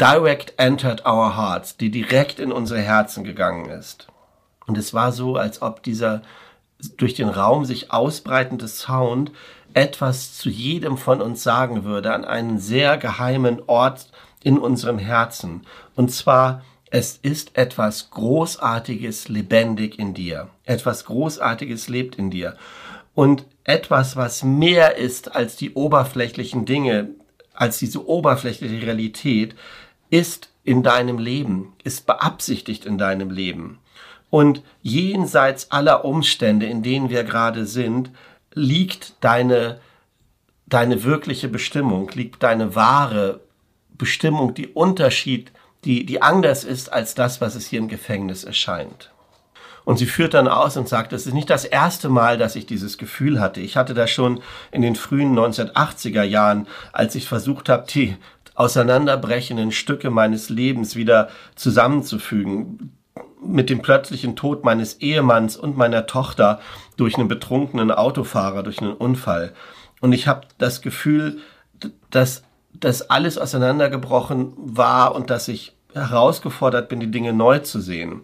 direct 0.00 0.54
entered 0.58 1.04
our 1.06 1.36
hearts, 1.36 1.76
die 1.76 1.90
direkt 1.90 2.38
in 2.38 2.52
unsere 2.52 2.80
Herzen 2.80 3.24
gegangen 3.24 3.70
ist. 3.70 4.08
Und 4.66 4.76
es 4.76 4.92
war 4.92 5.12
so, 5.12 5.36
als 5.36 5.62
ob 5.62 5.82
dieser 5.82 6.22
durch 6.96 7.14
den 7.14 7.28
Raum 7.28 7.64
sich 7.64 7.90
ausbreitende 7.90 8.68
Sound 8.68 9.32
etwas 9.74 10.36
zu 10.36 10.48
jedem 10.48 10.98
von 10.98 11.20
uns 11.20 11.42
sagen 11.42 11.84
würde, 11.84 12.12
an 12.12 12.24
einen 12.24 12.58
sehr 12.58 12.98
geheimen 12.98 13.62
Ort 13.66 14.10
in 14.42 14.58
unserem 14.58 14.98
Herzen. 14.98 15.62
Und 15.94 16.12
zwar, 16.12 16.62
es 16.90 17.18
ist 17.20 17.56
etwas 17.58 18.10
Großartiges 18.10 19.28
lebendig 19.28 19.98
in 19.98 20.14
dir. 20.14 20.48
Etwas 20.64 21.04
Großartiges 21.06 21.88
lebt 21.88 22.16
in 22.16 22.30
dir. 22.30 22.56
Und 23.14 23.44
etwas, 23.64 24.16
was 24.16 24.42
mehr 24.42 24.96
ist 24.96 25.34
als 25.34 25.56
die 25.56 25.72
oberflächlichen 25.72 26.64
Dinge, 26.64 27.08
als 27.54 27.78
diese 27.78 28.06
oberflächliche 28.06 28.86
Realität, 28.86 29.54
ist 30.10 30.50
in 30.64 30.82
deinem 30.82 31.18
Leben, 31.18 31.74
ist 31.84 32.06
beabsichtigt 32.06 32.84
in 32.84 32.98
deinem 32.98 33.30
Leben. 33.30 33.78
Und 34.30 34.62
jenseits 34.82 35.70
aller 35.70 36.04
Umstände, 36.04 36.66
in 36.66 36.82
denen 36.82 37.10
wir 37.10 37.24
gerade 37.24 37.66
sind, 37.66 38.10
liegt 38.52 39.14
deine, 39.20 39.80
deine 40.66 41.04
wirkliche 41.04 41.48
Bestimmung, 41.48 42.10
liegt 42.14 42.42
deine 42.42 42.74
wahre 42.74 43.40
Bestimmung, 43.90 44.54
die 44.54 44.68
Unterschied, 44.68 45.52
die, 45.84 46.04
die 46.04 46.20
anders 46.22 46.64
ist 46.64 46.92
als 46.92 47.14
das, 47.14 47.40
was 47.40 47.54
es 47.54 47.66
hier 47.66 47.78
im 47.78 47.88
Gefängnis 47.88 48.44
erscheint. 48.44 49.12
Und 49.84 49.98
sie 49.98 50.06
führt 50.06 50.34
dann 50.34 50.48
aus 50.48 50.76
und 50.76 50.88
sagt, 50.88 51.12
es 51.12 51.28
ist 51.28 51.32
nicht 51.32 51.48
das 51.48 51.64
erste 51.64 52.08
Mal, 52.08 52.38
dass 52.38 52.56
ich 52.56 52.66
dieses 52.66 52.98
Gefühl 52.98 53.38
hatte. 53.40 53.60
Ich 53.60 53.76
hatte 53.76 53.94
das 53.94 54.10
schon 54.10 54.42
in 54.72 54.82
den 54.82 54.96
frühen 54.96 55.38
1980er 55.38 56.24
Jahren, 56.24 56.66
als 56.92 57.14
ich 57.14 57.28
versucht 57.28 57.68
habe, 57.68 57.86
die 57.88 58.16
auseinanderbrechenden 58.56 59.70
Stücke 59.70 60.10
meines 60.10 60.48
Lebens 60.48 60.96
wieder 60.96 61.28
zusammenzufügen. 61.54 62.92
Mit 63.44 63.70
dem 63.70 63.80
plötzlichen 63.80 64.34
Tod 64.34 64.64
meines 64.64 64.94
Ehemanns 64.94 65.56
und 65.56 65.76
meiner 65.76 66.06
Tochter 66.06 66.60
durch 66.96 67.16
einen 67.16 67.28
betrunkenen 67.28 67.92
Autofahrer, 67.92 68.62
durch 68.62 68.80
einen 68.80 68.94
Unfall. 68.94 69.52
Und 70.00 70.12
ich 70.12 70.26
habe 70.26 70.48
das 70.58 70.82
Gefühl, 70.82 71.38
dass 72.10 72.42
das 72.72 73.10
alles 73.10 73.38
auseinandergebrochen 73.38 74.52
war 74.56 75.14
und 75.14 75.30
dass 75.30 75.48
ich 75.48 75.74
herausgefordert 75.94 76.88
bin, 76.88 77.00
die 77.00 77.10
Dinge 77.10 77.32
neu 77.32 77.60
zu 77.60 77.80
sehen. 77.80 78.22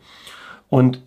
Und 0.68 1.00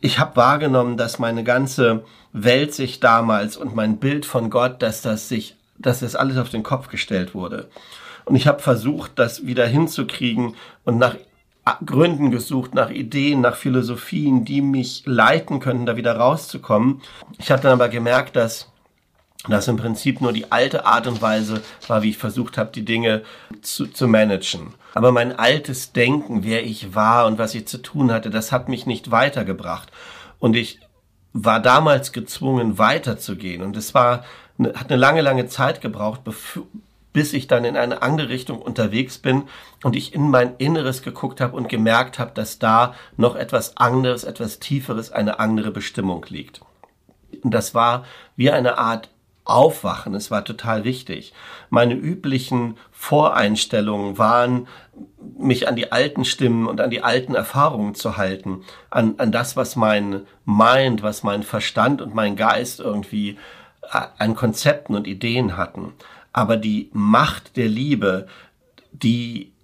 ich 0.00 0.18
habe 0.18 0.36
wahrgenommen, 0.36 0.96
dass 0.96 1.18
meine 1.18 1.42
ganze 1.42 2.04
Welt 2.32 2.74
sich 2.74 3.00
damals 3.00 3.56
und 3.56 3.74
mein 3.74 3.98
Bild 3.98 4.26
von 4.26 4.50
Gott, 4.50 4.82
dass 4.82 5.02
das 5.02 5.28
sich, 5.28 5.56
dass 5.78 6.00
das 6.00 6.14
alles 6.14 6.36
auf 6.36 6.50
den 6.50 6.62
Kopf 6.62 6.88
gestellt 6.88 7.34
wurde. 7.34 7.68
Und 8.26 8.36
ich 8.36 8.46
habe 8.46 8.60
versucht, 8.60 9.12
das 9.14 9.46
wieder 9.46 9.66
hinzukriegen 9.66 10.54
und 10.84 10.98
nach 10.98 11.16
Gründen 11.84 12.30
gesucht, 12.30 12.74
nach 12.74 12.90
Ideen, 12.90 13.40
nach 13.40 13.56
Philosophien, 13.56 14.44
die 14.44 14.60
mich 14.60 15.02
leiten 15.06 15.58
könnten, 15.58 15.86
da 15.86 15.96
wieder 15.96 16.16
rauszukommen. 16.16 17.02
Ich 17.38 17.50
habe 17.50 17.62
dann 17.62 17.72
aber 17.72 17.88
gemerkt, 17.88 18.36
dass 18.36 18.70
das 19.48 19.68
im 19.68 19.76
Prinzip 19.76 20.20
nur 20.20 20.32
die 20.32 20.50
alte 20.50 20.86
Art 20.86 21.06
und 21.06 21.22
Weise 21.22 21.62
war, 21.86 22.02
wie 22.02 22.10
ich 22.10 22.18
versucht 22.18 22.58
habe, 22.58 22.70
die 22.72 22.84
Dinge 22.84 23.22
zu, 23.62 23.86
zu 23.86 24.08
managen. 24.08 24.74
Aber 24.94 25.12
mein 25.12 25.38
altes 25.38 25.92
Denken, 25.92 26.42
wer 26.42 26.64
ich 26.64 26.94
war 26.94 27.26
und 27.26 27.38
was 27.38 27.54
ich 27.54 27.66
zu 27.66 27.78
tun 27.78 28.10
hatte, 28.10 28.30
das 28.30 28.50
hat 28.50 28.68
mich 28.68 28.86
nicht 28.86 29.10
weitergebracht. 29.10 29.92
Und 30.38 30.56
ich 30.56 30.80
war 31.32 31.60
damals 31.60 32.12
gezwungen, 32.12 32.78
weiterzugehen. 32.78 33.62
Und 33.62 33.76
es 33.76 33.94
war, 33.94 34.24
hat 34.58 34.90
eine 34.90 34.96
lange, 34.96 35.20
lange 35.20 35.46
Zeit 35.46 35.80
gebraucht, 35.80 36.22
bis 37.16 37.32
ich 37.32 37.46
dann 37.46 37.64
in 37.64 37.78
eine 37.78 38.02
andere 38.02 38.28
Richtung 38.28 38.60
unterwegs 38.60 39.16
bin 39.16 39.44
und 39.82 39.96
ich 39.96 40.12
in 40.12 40.28
mein 40.28 40.54
Inneres 40.58 41.00
geguckt 41.00 41.40
habe 41.40 41.56
und 41.56 41.66
gemerkt 41.66 42.18
habe, 42.18 42.32
dass 42.34 42.58
da 42.58 42.94
noch 43.16 43.36
etwas 43.36 43.78
anderes, 43.78 44.22
etwas 44.22 44.58
Tieferes, 44.58 45.12
eine 45.12 45.40
andere 45.40 45.70
Bestimmung 45.70 46.26
liegt. 46.28 46.60
Und 47.42 47.54
das 47.54 47.74
war 47.74 48.04
wie 48.36 48.50
eine 48.50 48.76
Art 48.76 49.08
aufwachen. 49.46 50.14
Es 50.14 50.30
war 50.30 50.44
total 50.44 50.84
wichtig. 50.84 51.32
Meine 51.70 51.94
üblichen 51.94 52.76
Voreinstellungen 52.90 54.18
waren, 54.18 54.68
mich 55.38 55.68
an 55.68 55.76
die 55.76 55.92
alten 55.92 56.26
Stimmen 56.26 56.66
und 56.66 56.82
an 56.82 56.90
die 56.90 57.02
alten 57.02 57.34
Erfahrungen 57.34 57.94
zu 57.94 58.18
halten, 58.18 58.62
an, 58.90 59.14
an 59.16 59.32
das, 59.32 59.56
was 59.56 59.74
mein 59.74 60.26
Mind, 60.44 61.02
was 61.02 61.22
mein 61.22 61.44
Verstand 61.44 62.02
und 62.02 62.14
mein 62.14 62.36
Geist 62.36 62.78
irgendwie 62.78 63.38
äh, 63.90 64.02
an 64.18 64.34
Konzepten 64.34 64.94
und 64.94 65.06
Ideen 65.06 65.56
hatten. 65.56 65.94
Aber 66.36 66.58
die 66.58 66.90
Macht 66.92 67.56
der 67.56 67.66
Liebe, 67.66 68.26
die 68.92 69.54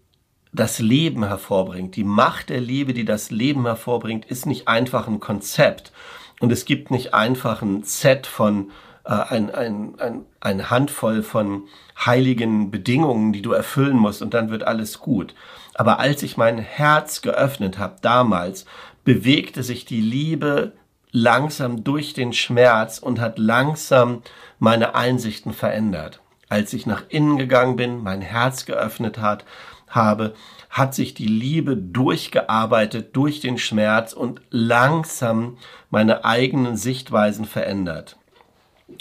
das 0.55 0.79
Leben 0.79 1.23
hervorbringt, 1.23 1.97
die 1.97 2.03
Macht 2.03 2.49
der 2.49 2.63
Liebe, 2.63 2.95
die 2.95 3.05
das 3.05 3.31
Leben 3.31 3.67
hervorbringt, 3.67 4.25
ist 4.25 4.47
nicht 4.47 4.69
einfach 4.69 5.07
ein 5.07 5.21
Konzept. 5.21 5.93
Und 6.41 6.51
es 6.51 6.65
gibt 6.65 6.91
nicht 6.91 7.13
einfach 7.13 7.61
ein 7.61 7.83
Set 7.83 8.27
von 8.27 8.71
äh, 9.05 9.13
ein, 9.13 9.55
ein, 9.55 10.01
ein, 10.01 10.25
eine 10.41 10.71
Handvoll 10.71 11.23
von 11.23 11.65
heiligen 12.07 12.71
Bedingungen, 12.71 13.35
die 13.35 13.43
du 13.43 13.53
erfüllen 13.53 13.99
musst 13.99 14.23
und 14.23 14.33
dann 14.33 14.49
wird 14.49 14.67
alles 14.67 14.99
gut. 14.99 15.35
Aber 15.75 15.99
als 15.99 16.23
ich 16.23 16.39
mein 16.39 16.57
Herz 16.57 17.21
geöffnet 17.21 17.77
habe 17.77 17.97
damals, 18.01 18.65
bewegte 19.05 19.63
sich 19.63 19.85
die 19.85 20.01
Liebe 20.01 20.73
langsam 21.11 21.85
durch 21.85 22.15
den 22.15 22.33
Schmerz 22.33 22.99
und 22.99 23.21
hat 23.21 23.39
langsam 23.39 24.23
meine 24.59 24.95
Einsichten 24.95 25.53
verändert. 25.53 26.22
Als 26.53 26.75
ich 26.75 26.85
nach 26.85 27.05
innen 27.09 27.39
gegangen 27.39 27.77
bin, 27.77 28.03
mein 28.03 28.21
Herz 28.21 28.67
geöffnet 28.67 29.17
hat, 29.17 29.47
habe, 29.89 30.35
hat 30.69 30.95
sich 30.95 31.15
die 31.15 31.27
Liebe 31.27 31.79
durchgearbeitet 31.79 33.17
durch 33.17 33.41
den 33.41 33.57
Schmerz 33.57 34.13
und 34.13 34.43
langsam 34.51 35.57
meine 35.89 36.27
eigenen 36.27 36.77
Sichtweisen 36.77 37.47
verändert 37.47 38.19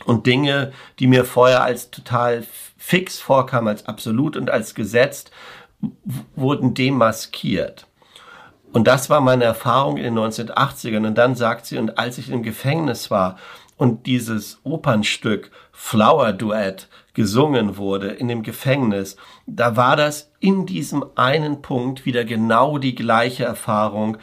und 0.06 0.28
Dinge, 0.28 0.72
die 1.00 1.08
mir 1.08 1.26
vorher 1.26 1.62
als 1.62 1.92
total 1.92 2.46
fix 2.78 3.20
vorkamen, 3.20 3.68
als 3.68 3.86
absolut 3.86 4.38
und 4.38 4.50
als 4.50 4.74
gesetzt, 4.74 5.30
wurden 6.38 6.74
demaskiert. 6.74 7.86
Und 8.72 8.88
das 8.88 9.10
war 9.10 9.20
meine 9.20 9.44
Erfahrung 9.44 9.98
in 9.98 10.04
den 10.04 10.18
1980ern. 10.18 11.06
Und 11.06 11.18
dann 11.18 11.36
sagt 11.36 11.66
sie, 11.66 11.78
und 11.78 11.98
als 11.98 12.18
ich 12.18 12.30
im 12.30 12.44
Gefängnis 12.44 13.12
war 13.12 13.38
und 13.82 14.06
dieses 14.06 14.60
Opernstück 14.64 15.52
Flower 15.72 16.34
Duet 16.34 16.88
gesungen 17.14 17.78
wurde 17.78 18.10
in 18.10 18.28
dem 18.28 18.44
Gefängnis, 18.44 19.18
da 19.48 19.76
war 19.76 19.96
das 19.96 20.32
in 20.40 20.66
diesem 20.66 21.04
einen 21.16 21.62
Punkt 21.62 22.06
wieder 22.06 22.24
genau 22.24 22.78
die 22.78 22.96
gleiche 22.96 23.44
Erfahrung, 23.44 24.18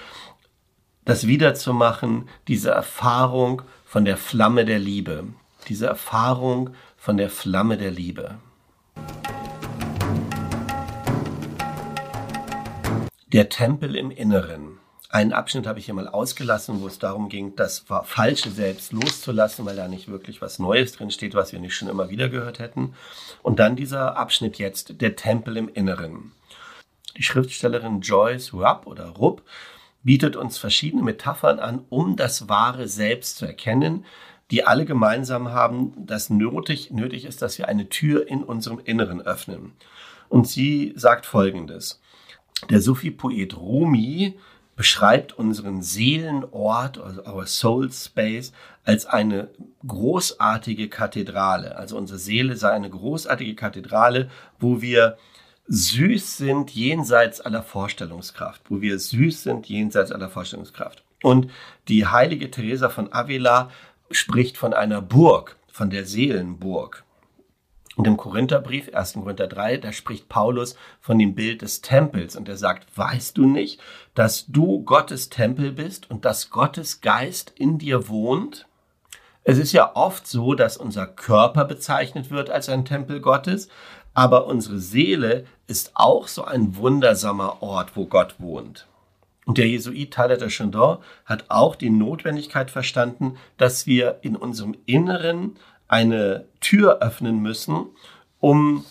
das 1.04 1.26
wiederzumachen, 1.26 2.28
diese 2.46 2.70
Erfahrung 2.70 3.62
von 3.84 4.04
der 4.04 4.16
Flamme 4.16 4.64
der 4.64 4.78
Liebe 4.78 5.24
diese 5.68 5.86
Erfahrung 5.86 6.70
von 6.96 7.16
der 7.16 7.30
Flamme 7.30 7.76
der 7.76 7.90
Liebe. 7.90 8.38
Der 13.32 13.48
Tempel 13.50 13.94
im 13.94 14.10
Inneren. 14.10 14.77
Einen 15.10 15.32
Abschnitt 15.32 15.66
habe 15.66 15.78
ich 15.78 15.86
hier 15.86 15.94
mal 15.94 16.06
ausgelassen, 16.06 16.82
wo 16.82 16.86
es 16.86 16.98
darum 16.98 17.30
ging, 17.30 17.56
das 17.56 17.86
falsche 18.04 18.50
Selbst 18.50 18.92
loszulassen, 18.92 19.64
weil 19.64 19.76
da 19.76 19.88
nicht 19.88 20.08
wirklich 20.08 20.42
was 20.42 20.58
Neues 20.58 20.92
drin 20.92 21.10
steht, 21.10 21.34
was 21.34 21.52
wir 21.52 21.60
nicht 21.60 21.74
schon 21.74 21.88
immer 21.88 22.10
wieder 22.10 22.28
gehört 22.28 22.58
hätten. 22.58 22.94
Und 23.42 23.58
dann 23.58 23.74
dieser 23.74 24.18
Abschnitt 24.18 24.58
jetzt, 24.58 25.00
der 25.00 25.16
Tempel 25.16 25.56
im 25.56 25.68
Inneren. 25.68 26.32
Die 27.16 27.22
Schriftstellerin 27.22 28.02
Joyce 28.02 28.52
Rupp 28.52 28.86
oder 28.86 29.06
Rupp 29.08 29.42
bietet 30.02 30.36
uns 30.36 30.58
verschiedene 30.58 31.02
Metaphern 31.02 31.58
an, 31.58 31.84
um 31.88 32.16
das 32.16 32.50
wahre 32.50 32.86
Selbst 32.86 33.38
zu 33.38 33.46
erkennen, 33.46 34.04
die 34.50 34.66
alle 34.66 34.84
gemeinsam 34.84 35.48
haben, 35.52 36.06
dass 36.06 36.28
nötig, 36.28 36.90
nötig 36.90 37.24
ist, 37.24 37.40
dass 37.40 37.56
wir 37.56 37.66
eine 37.66 37.88
Tür 37.88 38.28
in 38.28 38.42
unserem 38.42 38.78
Inneren 38.84 39.22
öffnen. 39.22 39.72
Und 40.28 40.46
sie 40.46 40.92
sagt 40.96 41.24
Folgendes. 41.24 42.00
Der 42.68 42.80
Sufi-Poet 42.80 43.56
Rumi 43.56 44.38
beschreibt 44.78 45.37
unseren 45.37 45.82
Seelenort, 45.82 46.99
also 46.99 47.26
our 47.26 47.46
soul 47.46 47.90
space, 47.90 48.52
als 48.85 49.07
eine 49.07 49.48
großartige 49.85 50.88
Kathedrale. 50.88 51.76
Also 51.76 51.98
unsere 51.98 52.20
Seele 52.20 52.55
sei 52.55 52.70
eine 52.70 52.88
großartige 52.88 53.57
Kathedrale, 53.57 54.31
wo 54.61 54.81
wir 54.81 55.18
süß 55.66 56.37
sind 56.37 56.70
jenseits 56.70 57.40
aller 57.40 57.64
Vorstellungskraft, 57.64 58.62
wo 58.68 58.81
wir 58.81 59.00
süß 59.00 59.42
sind 59.42 59.68
jenseits 59.68 60.12
aller 60.12 60.29
Vorstellungskraft. 60.29 61.02
Und 61.24 61.50
die 61.88 62.07
heilige 62.07 62.48
Teresa 62.48 62.88
von 62.88 63.12
Avila 63.12 63.72
spricht 64.12 64.57
von 64.57 64.74
einer 64.74 65.02
Burg, 65.02 65.57
von 65.66 65.90
der 65.90 66.05
Seelenburg. 66.05 67.02
Und 67.98 68.06
im 68.06 68.16
Korintherbrief, 68.16 68.94
1. 68.94 69.14
Korinther 69.14 69.48
3, 69.48 69.78
da 69.78 69.92
spricht 69.92 70.28
Paulus 70.28 70.76
von 71.00 71.18
dem 71.18 71.34
Bild 71.34 71.62
des 71.62 71.80
Tempels 71.80 72.37
und 72.37 72.48
er 72.48 72.56
sagt, 72.56 72.96
weißt 72.96 73.37
du 73.37 73.44
nicht, 73.44 73.80
dass 74.14 74.46
du 74.46 74.84
Gottes 74.84 75.30
Tempel 75.30 75.72
bist 75.72 76.08
und 76.08 76.24
dass 76.24 76.50
Gottes 76.50 77.00
Geist 77.00 77.52
in 77.56 77.76
dir 77.78 78.08
wohnt? 78.08 78.68
Es 79.42 79.58
ist 79.58 79.72
ja 79.72 79.96
oft 79.96 80.28
so, 80.28 80.54
dass 80.54 80.76
unser 80.76 81.08
Körper 81.08 81.64
bezeichnet 81.64 82.30
wird 82.30 82.50
als 82.50 82.68
ein 82.68 82.84
Tempel 82.84 83.20
Gottes, 83.20 83.68
aber 84.14 84.46
unsere 84.46 84.78
Seele 84.78 85.44
ist 85.66 85.90
auch 85.94 86.28
so 86.28 86.44
ein 86.44 86.76
wundersamer 86.76 87.64
Ort, 87.64 87.96
wo 87.96 88.06
Gott 88.06 88.37
wohnt. 88.38 88.87
Und 89.44 89.58
der 89.58 89.66
Jesuit 89.66 90.14
Tyler 90.14 90.37
de 90.37 90.50
Chandon 90.50 90.98
hat 91.24 91.46
auch 91.48 91.74
die 91.74 91.90
Notwendigkeit 91.90 92.70
verstanden, 92.70 93.38
dass 93.56 93.88
wir 93.88 94.18
in 94.22 94.37
unserem 94.37 94.76
Inneren 94.87 95.56
eine 95.88 96.44
Tür 96.61 96.98
öffnen 97.01 97.40
müssen, 97.40 97.87
um 98.40 98.85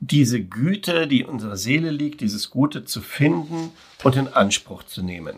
diese 0.00 0.42
Güte, 0.42 1.06
die 1.06 1.20
in 1.20 1.26
unserer 1.26 1.56
Seele 1.56 1.90
liegt, 1.90 2.20
dieses 2.20 2.50
Gute 2.50 2.84
zu 2.84 3.00
finden 3.00 3.70
und 4.04 4.16
in 4.16 4.28
Anspruch 4.28 4.84
zu 4.84 5.02
nehmen. 5.02 5.36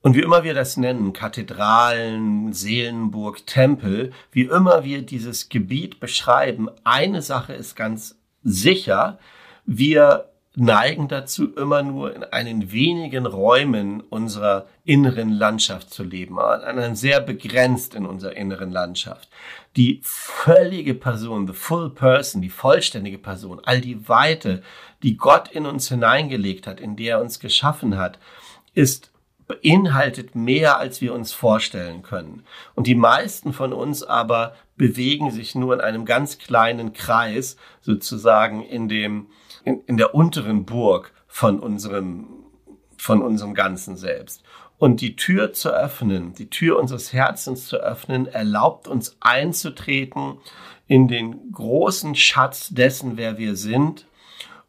Und 0.00 0.14
wie 0.14 0.20
immer 0.20 0.44
wir 0.44 0.52
das 0.52 0.76
nennen, 0.76 1.12
Kathedralen, 1.12 2.52
Seelenburg, 2.52 3.46
Tempel, 3.46 4.12
wie 4.32 4.42
immer 4.42 4.84
wir 4.84 5.02
dieses 5.02 5.48
Gebiet 5.48 6.00
beschreiben, 6.00 6.68
eine 6.84 7.22
Sache 7.22 7.54
ist 7.54 7.74
ganz 7.74 8.16
sicher, 8.42 9.18
wir 9.64 10.28
neigen 10.56 11.08
dazu, 11.08 11.52
immer 11.54 11.82
nur 11.82 12.14
in 12.14 12.22
einen 12.22 12.70
wenigen 12.70 13.26
Räumen 13.26 14.00
unserer 14.00 14.66
inneren 14.84 15.30
Landschaft 15.30 15.92
zu 15.92 16.04
leben, 16.04 16.38
an 16.38 16.94
sehr 16.94 17.20
begrenzt 17.20 17.94
in 17.94 18.06
unserer 18.06 18.36
inneren 18.36 18.70
Landschaft. 18.70 19.28
Die 19.76 20.00
völlige 20.02 20.94
Person, 20.94 21.48
the 21.48 21.52
full 21.52 21.90
person, 21.90 22.40
die 22.40 22.50
vollständige 22.50 23.18
Person, 23.18 23.60
all 23.64 23.80
die 23.80 24.08
Weite, 24.08 24.62
die 25.02 25.16
Gott 25.16 25.48
in 25.50 25.66
uns 25.66 25.88
hineingelegt 25.88 26.66
hat, 26.66 26.80
in 26.80 26.94
der 26.94 27.16
er 27.16 27.20
uns 27.20 27.40
geschaffen 27.40 27.98
hat, 27.98 28.18
ist 28.74 29.10
beinhaltet 29.46 30.34
mehr, 30.34 30.78
als 30.78 31.00
wir 31.00 31.12
uns 31.12 31.32
vorstellen 31.32 32.02
können. 32.02 32.44
Und 32.74 32.86
die 32.86 32.94
meisten 32.94 33.52
von 33.52 33.72
uns 33.72 34.02
aber 34.02 34.54
bewegen 34.76 35.30
sich 35.30 35.54
nur 35.54 35.74
in 35.74 35.80
einem 35.80 36.04
ganz 36.04 36.38
kleinen 36.38 36.92
Kreis, 36.92 37.56
sozusagen 37.80 38.62
in 38.62 38.88
dem, 38.88 39.26
in, 39.64 39.82
in 39.86 39.96
der 39.96 40.14
unteren 40.14 40.64
Burg 40.64 41.12
von 41.26 41.58
unserem, 41.58 42.26
von 42.96 43.22
unserem 43.22 43.54
ganzen 43.54 43.96
Selbst. 43.96 44.42
Und 44.78 45.00
die 45.00 45.16
Tür 45.16 45.52
zu 45.52 45.70
öffnen, 45.70 46.34
die 46.34 46.50
Tür 46.50 46.78
unseres 46.78 47.12
Herzens 47.12 47.66
zu 47.66 47.76
öffnen, 47.76 48.26
erlaubt 48.26 48.88
uns 48.88 49.16
einzutreten 49.20 50.38
in 50.86 51.08
den 51.08 51.52
großen 51.52 52.14
Schatz 52.14 52.68
dessen, 52.70 53.16
wer 53.16 53.38
wir 53.38 53.56
sind 53.56 54.06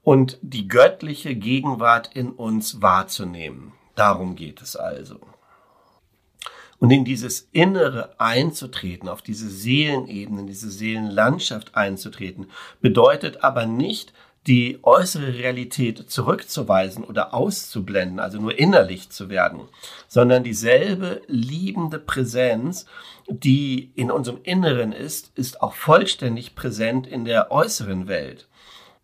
und 0.03 0.37
die 0.41 0.67
göttliche 0.67 1.35
Gegenwart 1.35 2.11
in 2.13 2.31
uns 2.31 2.81
wahrzunehmen. 2.81 3.73
Darum 3.95 4.35
geht 4.35 4.61
es 4.61 4.75
also. 4.75 5.19
Und 6.79 6.91
in 6.91 7.05
dieses 7.05 7.47
Innere 7.51 8.19
einzutreten, 8.19 9.09
auf 9.09 9.21
diese 9.21 9.49
Seelenebene, 9.49 10.45
diese 10.45 10.69
Seelenlandschaft 10.69 11.75
einzutreten, 11.75 12.47
bedeutet 12.81 13.43
aber 13.43 13.65
nicht, 13.65 14.13
die 14.47 14.79
äußere 14.83 15.33
Realität 15.33 16.09
zurückzuweisen 16.09 17.03
oder 17.03 17.33
auszublenden, 17.33 18.19
also 18.19 18.39
nur 18.39 18.57
innerlich 18.57 19.09
zu 19.09 19.29
werden, 19.29 19.61
sondern 20.07 20.43
dieselbe 20.43 21.21
liebende 21.27 21.97
Präsenz, 21.97 22.85
die 23.27 23.91
in 23.95 24.11
unserem 24.11 24.39
Inneren 24.43 24.91
ist, 24.91 25.31
ist 25.35 25.61
auch 25.61 25.73
vollständig 25.73 26.53
präsent 26.53 27.07
in 27.07 27.25
der 27.25 27.51
äußeren 27.51 28.07
Welt. 28.07 28.47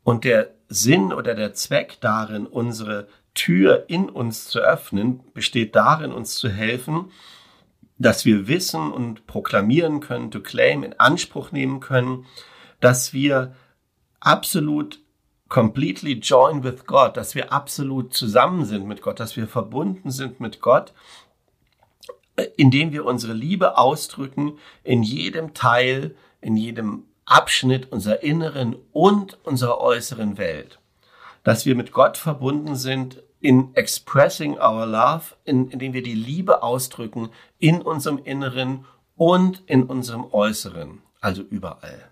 Und 0.04 0.25
der 0.25 0.51
Sinn 0.67 1.12
oder 1.12 1.34
der 1.34 1.54
Zweck 1.54 1.97
darin, 2.01 2.45
unsere 2.45 3.08
Tür 3.34 3.86
in 3.88 4.10
uns 4.10 4.47
zu 4.47 4.60
öffnen, 4.60 5.21
besteht 5.34 5.75
darin, 5.75 6.12
uns 6.12 6.36
zu 6.36 6.49
helfen, 6.49 7.12
dass 7.97 8.25
wir 8.25 8.47
wissen 8.47 8.91
und 8.91 9.25
proklamieren 9.25 10.01
können, 10.01 10.32
to 10.32 10.39
claim, 10.39 10.84
in 10.84 10.99
Anspruch 10.99 11.51
nehmen 11.51 11.80
können, 11.80 12.25
dass 12.80 13.13
wir 13.13 13.56
absolut 14.19 15.01
completely 15.52 16.14
join 16.14 16.64
with 16.64 16.86
God, 16.88 17.18
dass 17.18 17.36
wir 17.36 17.52
absolut 17.52 18.14
zusammen 18.14 18.66
sind 18.66 18.88
mit 18.88 19.02
Gott, 19.02 19.20
dass 19.20 19.36
wir 19.36 19.48
verbunden 19.48 20.10
sind 20.10 20.40
mit 20.40 20.62
Gott, 20.62 20.94
indem 22.56 22.94
wir 22.94 23.06
unsere 23.06 23.34
Liebe 23.34 23.78
ausdrücken 23.78 24.58
in 24.84 25.04
jedem 25.04 25.54
Teil, 25.54 26.16
in 26.40 26.56
jedem 26.56 27.04
Abschnitt 27.26 27.92
unserer 27.92 28.24
inneren 28.24 28.78
und 28.94 29.38
unserer 29.44 29.80
äußeren 29.82 30.38
Welt. 30.38 30.80
Dass 31.44 31.66
wir 31.66 31.76
mit 31.76 31.92
Gott 31.92 32.18
verbunden 32.18 32.76
sind 32.76 33.22
in 33.42 33.76
expressing 33.76 34.58
our 34.58 34.86
love, 34.86 35.36
in, 35.44 35.70
indem 35.70 35.92
wir 35.92 36.04
die 36.04 36.16
Liebe 36.16 36.64
ausdrücken 36.64 37.30
in 37.60 37.82
unserem 37.82 38.20
Inneren 38.24 38.86
und 39.18 39.64
in 39.66 39.84
unserem 39.84 40.26
Äußeren, 40.32 41.02
also 41.20 41.42
überall. 41.42 42.10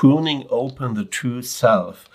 Pruning 0.00 0.46
open 0.48 0.96
the 0.96 1.04
true 1.04 1.42
self 1.42 2.08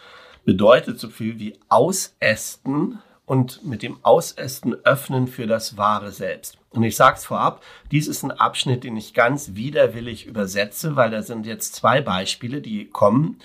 bedeutet 0.43 0.99
so 0.99 1.07
viel 1.07 1.37
wie 1.37 1.59
ausästen 1.69 2.97
und 3.27 3.63
mit 3.63 3.83
dem 3.83 3.99
Ausästen 4.01 4.73
öffnen 4.85 5.27
für 5.27 5.45
das 5.45 5.77
wahre 5.77 6.09
Selbst. 6.09 6.57
Und 6.71 6.81
ich 6.81 6.95
sage 6.95 7.17
es 7.17 7.25
vorab, 7.25 7.61
dies 7.91 8.07
ist 8.07 8.23
ein 8.23 8.31
Abschnitt, 8.31 8.85
den 8.85 8.97
ich 8.97 9.13
ganz 9.13 9.51
widerwillig 9.53 10.25
übersetze, 10.25 10.95
weil 10.95 11.11
da 11.11 11.21
sind 11.21 11.45
jetzt 11.45 11.75
zwei 11.75 12.01
Beispiele, 12.01 12.59
die 12.59 12.85
kommen, 12.85 13.37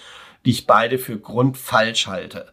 die 0.47 0.53
ich 0.53 0.67
beide 0.67 0.99
für 0.99 1.19
grundfalsch 1.19 2.07
halte. 2.07 2.51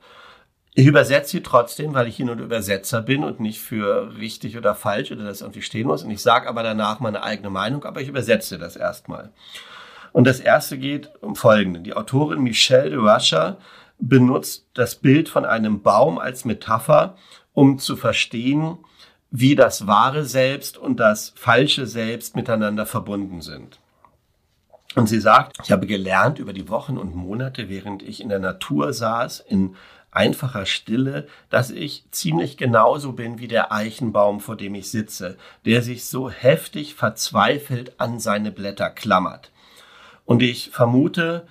Ich 0.74 0.88
übersetze 0.88 1.38
sie 1.38 1.42
trotzdem, 1.42 1.94
weil 1.94 2.10
ich 2.10 2.18
hier 2.18 2.26
nur 2.26 2.36
Übersetzer 2.36 3.02
bin 3.02 3.24
und 3.24 3.40
nicht 3.40 3.62
für 3.62 4.14
richtig 4.18 4.58
oder 4.58 4.76
falsch 4.76 5.14
oder 5.14 5.24
das 5.24 5.40
irgendwie 5.40 5.62
stehen 5.62 5.88
muss. 5.88 6.04
Und 6.04 6.12
ich 6.12 6.22
sage 6.22 6.50
aber 6.50 6.64
danach 6.64 7.00
meine 7.00 7.24
eigene 7.24 7.50
Meinung, 7.50 7.86
aber 7.86 8.02
ich 8.02 8.10
übersetze 8.10 8.58
das 8.58 8.76
erstmal. 8.76 9.32
Und 10.12 10.26
das 10.26 10.40
erste 10.40 10.78
geht 10.78 11.12
um 11.22 11.36
Folgende. 11.36 11.82
Die 11.82 11.96
Autorin 11.96 12.42
Michelle 12.42 12.90
de 12.90 13.00
Russia 13.00 13.58
benutzt 14.00 14.68
das 14.74 14.96
Bild 14.96 15.30
von 15.30 15.46
einem 15.46 15.82
Baum 15.82 16.20
als 16.20 16.46
Metapher, 16.46 17.18
um 17.54 17.80
zu 17.80 17.96
verstehen, 17.96 18.78
wie 19.32 19.56
das 19.56 19.88
wahre 19.88 20.24
Selbst 20.26 20.78
und 20.78 21.00
das 21.00 21.34
falsche 21.36 21.86
Selbst 21.86 22.36
miteinander 22.36 22.86
verbunden 22.86 23.42
sind. 23.42 23.80
Und 24.96 25.08
sie 25.08 25.20
sagt, 25.20 25.58
ich 25.64 25.72
habe 25.72 25.86
gelernt 25.86 26.40
über 26.40 26.54
die 26.54 26.70
Wochen 26.70 26.98
und 26.98 27.16
Monate, 27.16 27.70
während 27.70 28.02
ich 28.02 28.22
in 28.22 28.30
der 28.30 28.40
Natur 28.40 28.94
saß, 28.94 29.42
in 29.42 29.76
einfacher 30.12 30.66
Stille, 30.66 31.28
dass 31.50 31.70
ich 31.70 32.06
ziemlich 32.12 32.58
genauso 32.58 33.12
bin 33.12 33.38
wie 33.38 33.48
der 33.48 33.72
Eichenbaum, 33.72 34.40
vor 34.40 34.56
dem 34.56 34.74
ich 34.74 34.90
sitze, 34.90 35.38
der 35.66 35.84
sich 35.84 36.06
so 36.06 36.30
heftig 36.30 36.96
verzweifelt 36.96 38.00
an 38.00 38.20
seine 38.20 38.52
Blätter 38.52 38.90
klammert. 38.90 39.52
Und 40.28 40.44
ich 40.44 40.72
vermute, 40.72 41.48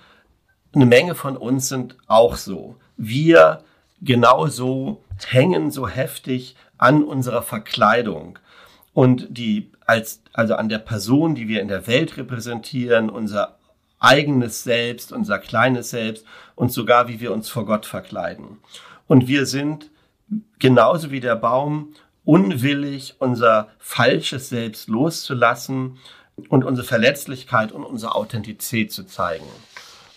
eine 0.73 0.85
Menge 0.85 1.15
von 1.15 1.35
uns 1.35 1.67
sind 1.67 1.97
auch 2.05 2.37
so. 2.37 2.75
Wir 2.95 3.63
genauso 4.01 5.03
hängen 5.25 5.71
so 5.71 5.87
heftig 5.87 6.55
an 6.77 7.03
unserer 7.03 7.41
Verkleidung 7.41 8.37
und 8.93 9.35
die 9.35 9.71
als 9.87 10.21
also 10.31 10.53
an 10.53 10.69
der 10.69 10.77
Person, 10.77 11.33
die 11.33 11.47
wir 11.47 11.61
in 11.61 11.69
der 11.69 11.87
Welt 11.87 12.17
repräsentieren, 12.17 13.09
unser 13.09 13.57
eigenes 13.99 14.63
Selbst, 14.63 15.11
unser 15.11 15.39
kleines 15.39 15.89
Selbst 15.89 16.23
und 16.53 16.71
sogar 16.71 17.07
wie 17.07 17.19
wir 17.19 17.33
uns 17.33 17.49
vor 17.49 17.65
Gott 17.65 17.87
verkleiden. 17.87 18.59
Und 19.07 19.27
wir 19.27 19.47
sind 19.47 19.89
genauso 20.59 21.09
wie 21.09 21.19
der 21.19 21.35
Baum 21.35 21.95
unwillig, 22.25 23.15
unser 23.17 23.69
falsches 23.79 24.49
Selbst 24.49 24.87
loszulassen 24.87 25.97
und 26.49 26.63
unsere 26.63 26.87
Verletzlichkeit 26.87 27.71
und 27.71 27.83
unsere 27.83 28.15
Authentizität 28.15 28.91
zu 28.91 29.05
zeigen. 29.05 29.45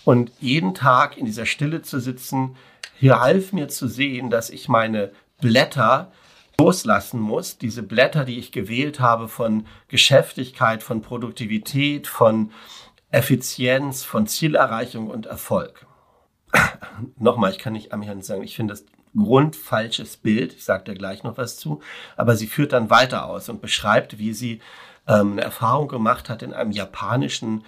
Und 0.04 0.32
jeden 0.40 0.74
Tag 0.74 1.16
in 1.16 1.26
dieser 1.26 1.46
Stille 1.46 1.82
zu 1.82 2.00
sitzen, 2.00 2.56
hier 2.98 3.20
half 3.20 3.52
mir 3.52 3.68
zu 3.68 3.88
sehen, 3.88 4.30
dass 4.30 4.50
ich 4.50 4.68
meine 4.68 5.12
Blätter 5.40 6.12
loslassen 6.60 7.20
muss, 7.20 7.56
diese 7.56 7.82
Blätter, 7.82 8.24
die 8.24 8.38
ich 8.38 8.52
gewählt 8.52 9.00
habe 9.00 9.28
von 9.28 9.66
Geschäftigkeit, 9.88 10.82
von 10.82 11.00
Produktivität, 11.00 12.06
von 12.06 12.52
Effizienz, 13.10 14.04
von 14.04 14.26
Zielerreichung 14.26 15.08
und 15.08 15.26
Erfolg. 15.26 15.86
Nochmal, 17.18 17.52
ich 17.52 17.58
kann 17.58 17.72
nicht 17.72 17.92
am 17.92 18.02
Herrn 18.02 18.22
sagen, 18.22 18.42
ich 18.42 18.56
finde 18.56 18.74
das 18.74 18.84
grundfalsches 19.16 20.18
Bild, 20.18 20.52
ich 20.52 20.64
sage 20.64 20.84
da 20.84 20.94
gleich 20.94 21.24
noch 21.24 21.36
was 21.36 21.56
zu, 21.56 21.80
aber 22.16 22.36
sie 22.36 22.46
führt 22.46 22.72
dann 22.72 22.90
weiter 22.90 23.26
aus 23.26 23.48
und 23.48 23.60
beschreibt, 23.60 24.18
wie 24.18 24.32
sie 24.32 24.60
ähm, 25.06 25.32
eine 25.32 25.42
Erfahrung 25.42 25.88
gemacht 25.88 26.28
hat 26.28 26.42
in 26.42 26.52
einem 26.52 26.72
japanischen 26.72 27.64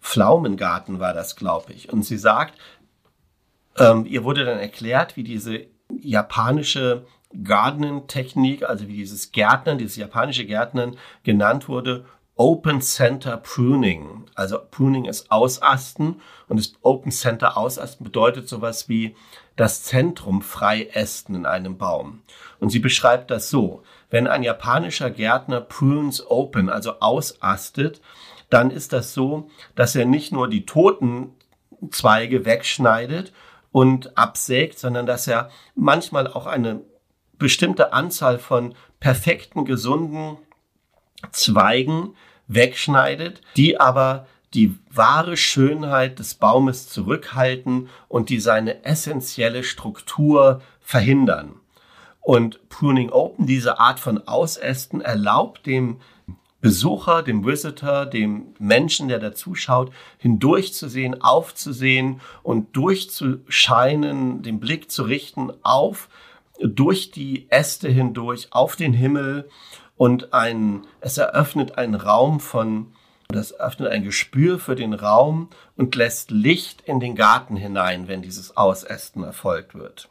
Pflaumengarten 0.00 0.98
war 0.98 1.12
das, 1.12 1.36
glaube 1.36 1.72
ich. 1.72 1.92
Und 1.92 2.04
sie 2.04 2.18
sagt, 2.18 2.58
ähm, 3.78 4.06
ihr 4.06 4.24
wurde 4.24 4.44
dann 4.44 4.58
erklärt, 4.58 5.16
wie 5.16 5.24
diese 5.24 5.66
japanische 5.90 7.04
Gardening-Technik, 7.42 8.64
also 8.64 8.88
wie 8.88 8.96
dieses 8.96 9.32
Gärtnern, 9.32 9.78
dieses 9.78 9.96
japanische 9.96 10.46
Gärtnern 10.46 10.96
genannt 11.22 11.68
wurde, 11.68 12.06
Open 12.34 12.80
Center 12.80 13.36
Pruning. 13.36 14.24
Also 14.34 14.58
Pruning 14.70 15.04
ist 15.04 15.30
Ausasten 15.30 16.22
und 16.48 16.58
das 16.58 16.72
Open 16.80 17.12
Center 17.12 17.58
Ausasten 17.58 18.04
bedeutet 18.04 18.48
sowas 18.48 18.88
wie 18.88 19.14
das 19.56 19.82
Zentrum 19.82 20.40
frei 20.40 20.88
ästen 20.94 21.34
in 21.34 21.44
einem 21.44 21.76
Baum. 21.76 22.22
Und 22.58 22.70
sie 22.70 22.78
beschreibt 22.78 23.30
das 23.30 23.50
so. 23.50 23.82
Wenn 24.10 24.26
ein 24.26 24.42
japanischer 24.42 25.10
Gärtner 25.10 25.60
prunes 25.60 26.28
open, 26.28 26.68
also 26.68 27.00
ausastet, 27.00 28.00
dann 28.50 28.70
ist 28.70 28.92
das 28.92 29.14
so, 29.14 29.48
dass 29.76 29.94
er 29.94 30.04
nicht 30.04 30.32
nur 30.32 30.48
die 30.48 30.66
toten 30.66 31.34
Zweige 31.90 32.44
wegschneidet 32.44 33.32
und 33.72 34.18
absägt, 34.18 34.78
sondern 34.78 35.06
dass 35.06 35.26
er 35.26 35.50
manchmal 35.74 36.26
auch 36.26 36.46
eine 36.46 36.80
bestimmte 37.38 37.92
Anzahl 37.92 38.38
von 38.38 38.74
perfekten, 38.98 39.64
gesunden 39.64 40.36
Zweigen 41.32 42.14
wegschneidet, 42.48 43.40
die 43.56 43.78
aber 43.78 44.26
die 44.52 44.74
wahre 44.90 45.36
Schönheit 45.36 46.18
des 46.18 46.34
Baumes 46.34 46.88
zurückhalten 46.88 47.88
und 48.08 48.28
die 48.28 48.40
seine 48.40 48.84
essentielle 48.84 49.62
Struktur 49.62 50.60
verhindern. 50.80 51.60
Und 52.20 52.68
Pruning 52.68 53.10
Open, 53.10 53.46
diese 53.46 53.78
Art 53.78 53.98
von 53.98 54.26
Ausästen, 54.26 55.00
erlaubt 55.00 55.66
dem 55.66 56.00
Besucher, 56.60 57.22
dem 57.22 57.46
Visitor, 57.46 58.04
dem 58.04 58.54
Menschen, 58.58 59.08
der 59.08 59.18
da 59.18 59.34
zuschaut, 59.34 59.92
hindurchzusehen, 60.18 61.22
aufzusehen 61.22 62.20
und 62.42 62.76
durchzuscheinen, 62.76 64.42
den 64.42 64.60
Blick 64.60 64.90
zu 64.90 65.04
richten 65.04 65.50
auf, 65.62 66.08
durch 66.62 67.10
die 67.10 67.46
Äste 67.48 67.88
hindurch, 67.88 68.48
auf 68.50 68.76
den 68.76 68.92
Himmel 68.92 69.48
und 69.96 70.34
ein, 70.34 70.82
es 71.00 71.16
eröffnet 71.16 71.78
einen 71.78 71.94
Raum 71.94 72.40
von, 72.40 72.92
das 73.28 73.58
öffnet 73.58 73.90
ein 73.90 74.04
Gespür 74.04 74.58
für 74.58 74.74
den 74.74 74.92
Raum 74.92 75.48
und 75.76 75.94
lässt 75.94 76.30
Licht 76.30 76.82
in 76.82 77.00
den 77.00 77.14
Garten 77.14 77.56
hinein, 77.56 78.08
wenn 78.08 78.20
dieses 78.20 78.56
Ausästen 78.56 79.24
erfolgt 79.24 79.74
wird. 79.74 80.10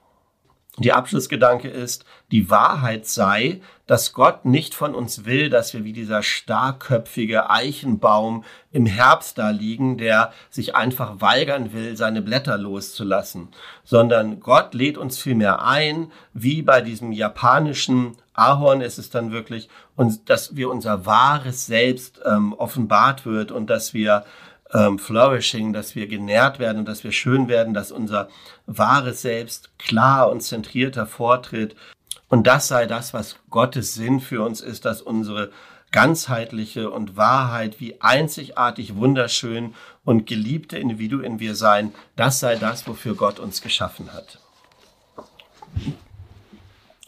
Die 0.80 0.94
Abschlussgedanke 0.94 1.68
ist, 1.68 2.06
die 2.32 2.50
Wahrheit 2.50 3.06
sei, 3.06 3.60
dass 3.86 4.14
Gott 4.14 4.46
nicht 4.46 4.76
von 4.76 4.96
uns 4.96 5.26
will, 5.26 5.50
dass 5.50 5.74
wir 5.74 5.84
wie 5.84 5.92
dieser 5.92 6.24
starkköpfige 6.24 7.50
Eichenbaum 7.50 8.46
im 8.72 8.86
Herbst 8.86 9.38
da 9.38 9.50
liegen, 9.50 9.98
der 9.98 10.32
sich 10.50 10.76
einfach 10.76 11.20
weigern 11.20 11.74
will, 11.74 11.98
seine 11.98 12.22
Blätter 12.22 12.58
loszulassen, 12.58 13.50
sondern 13.84 14.40
Gott 14.40 14.74
lädt 14.74 14.98
uns 14.98 15.20
vielmehr 15.20 15.66
ein, 15.66 16.12
wie 16.34 16.62
bei 16.62 16.82
diesem 16.82 17.12
japanischen 17.12 18.16
Ahorn 18.34 18.80
ist 18.80 19.00
es 19.00 19.10
dann 19.10 19.32
wirklich, 19.32 19.68
dass 20.26 20.56
wir 20.56 20.70
unser 20.70 21.06
wahres 21.06 21.66
Selbst 21.66 22.22
ähm, 22.26 22.54
offenbart 22.54 23.26
wird 23.26 23.52
und 23.52 23.70
dass 23.70 23.94
wir 23.94 24.24
ähm, 24.74 25.00
flourishing, 25.00 25.74
dass 25.74 25.96
wir 25.96 26.08
genährt 26.08 26.60
werden 26.60 26.86
dass 26.86 27.04
wir 27.04 27.12
schön 27.12 27.48
werden, 27.48 27.74
dass 27.74 27.92
unser 27.92 28.30
wahres 28.66 29.22
Selbst 29.22 29.78
klar 29.78 30.30
und 30.30 30.42
zentriert 30.42 30.96
hervortritt. 30.96 31.76
Und 32.28 32.46
das 32.46 32.68
sei 32.68 32.86
das, 32.86 33.14
was 33.14 33.38
Gottes 33.50 33.96
Sinn 33.96 34.20
für 34.20 34.44
uns 34.44 34.62
ist, 34.62 34.86
dass 34.86 35.02
unsere 35.02 35.52
ganzheitliche 35.92 36.92
und 36.92 37.18
Wahrheit, 37.18 37.80
wie 37.80 38.00
einzigartig, 38.00 38.96
wunderschön 38.96 39.74
und 40.06 40.28
geliebte 40.28 40.78
Individuen 40.78 41.40
wir 41.40 41.56
sein, 41.56 41.94
das 42.16 42.40
sei 42.40 42.56
das, 42.56 42.88
wofür 42.88 43.16
Gott 43.16 43.40
uns 43.40 43.62
geschaffen 43.62 44.14
hat. 44.14 44.40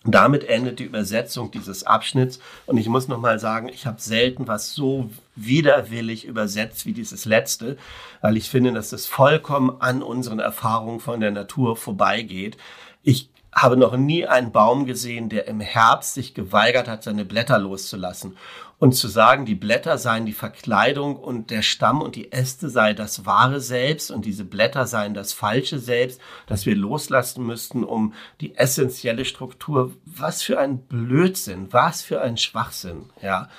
Damit 0.03 0.43
endet 0.45 0.79
die 0.79 0.85
Übersetzung 0.85 1.51
dieses 1.51 1.83
Abschnitts. 1.83 2.39
Und 2.65 2.77
ich 2.77 2.87
muss 2.87 3.07
nochmal 3.07 3.37
sagen, 3.37 3.69
ich 3.69 3.85
habe 3.85 4.01
selten 4.01 4.47
was 4.47 4.73
so 4.73 5.11
widerwillig 5.35 6.25
übersetzt 6.25 6.87
wie 6.87 6.93
dieses 6.93 7.25
letzte, 7.25 7.77
weil 8.21 8.35
ich 8.35 8.49
finde, 8.49 8.73
dass 8.73 8.89
das 8.89 9.05
vollkommen 9.05 9.79
an 9.79 10.01
unseren 10.01 10.39
Erfahrungen 10.39 10.99
von 10.99 11.19
der 11.19 11.31
Natur 11.31 11.77
vorbeigeht. 11.77 12.57
Ich 13.03 13.30
habe 13.53 13.77
noch 13.77 13.97
nie 13.97 14.25
einen 14.25 14.51
Baum 14.51 14.85
gesehen, 14.85 15.29
der 15.29 15.47
im 15.47 15.59
Herbst 15.59 16.13
sich 16.13 16.33
geweigert 16.33 16.87
hat, 16.87 17.03
seine 17.03 17.25
Blätter 17.25 17.59
loszulassen 17.59 18.37
und 18.81 18.93
zu 18.93 19.07
sagen, 19.07 19.45
die 19.45 19.53
Blätter 19.53 19.99
seien 19.99 20.25
die 20.25 20.33
Verkleidung 20.33 21.15
und 21.15 21.51
der 21.51 21.61
Stamm 21.61 22.01
und 22.01 22.15
die 22.15 22.31
Äste 22.31 22.67
sei 22.67 22.95
das 22.95 23.27
wahre 23.27 23.59
Selbst 23.59 24.09
und 24.09 24.25
diese 24.25 24.43
Blätter 24.43 24.87
seien 24.87 25.13
das 25.13 25.33
falsche 25.33 25.77
Selbst, 25.77 26.19
das 26.47 26.65
wir 26.65 26.75
loslassen 26.75 27.45
müssten, 27.45 27.83
um 27.83 28.15
die 28.41 28.55
essentielle 28.55 29.23
Struktur. 29.23 29.91
Was 30.05 30.41
für 30.41 30.57
ein 30.57 30.79
Blödsinn, 30.79 31.71
was 31.71 32.01
für 32.01 32.21
ein 32.21 32.37
Schwachsinn, 32.37 33.11
ja. 33.21 33.49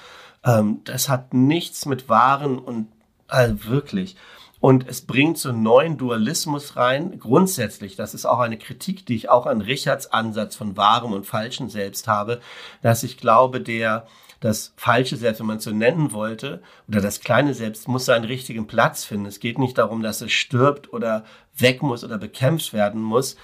Ähm, 0.44 0.80
das 0.82 1.08
hat 1.08 1.32
nichts 1.32 1.86
mit 1.86 2.08
Waren 2.08 2.58
und 2.58 2.88
also 3.28 3.66
wirklich. 3.66 4.16
Und 4.62 4.88
es 4.88 5.00
bringt 5.00 5.38
so 5.38 5.48
einen 5.48 5.64
neuen 5.64 5.98
Dualismus 5.98 6.76
rein. 6.76 7.18
Grundsätzlich, 7.18 7.96
das 7.96 8.14
ist 8.14 8.26
auch 8.26 8.38
eine 8.38 8.56
Kritik, 8.56 9.04
die 9.04 9.16
ich 9.16 9.28
auch 9.28 9.46
an 9.46 9.60
Richards 9.60 10.12
Ansatz 10.12 10.54
von 10.54 10.76
wahrem 10.76 11.12
und 11.12 11.26
falschen 11.26 11.68
Selbst 11.68 12.06
habe, 12.06 12.40
dass 12.80 13.02
ich 13.02 13.18
glaube, 13.18 13.60
der 13.60 14.06
das 14.38 14.72
falsche 14.76 15.16
Selbst, 15.16 15.40
wenn 15.40 15.48
man 15.48 15.56
es 15.56 15.64
so 15.64 15.72
nennen 15.72 16.12
wollte, 16.12 16.62
oder 16.86 17.00
das 17.00 17.18
kleine 17.18 17.54
Selbst 17.54 17.88
muss 17.88 18.04
seinen 18.04 18.24
richtigen 18.24 18.68
Platz 18.68 19.02
finden. 19.02 19.26
Es 19.26 19.40
geht 19.40 19.58
nicht 19.58 19.78
darum, 19.78 20.00
dass 20.00 20.20
es 20.20 20.30
stirbt 20.30 20.92
oder 20.92 21.24
weg 21.56 21.82
muss 21.82 22.04
oder 22.04 22.18
bekämpft 22.18 22.72
werden 22.72 23.02
muss. 23.02 23.34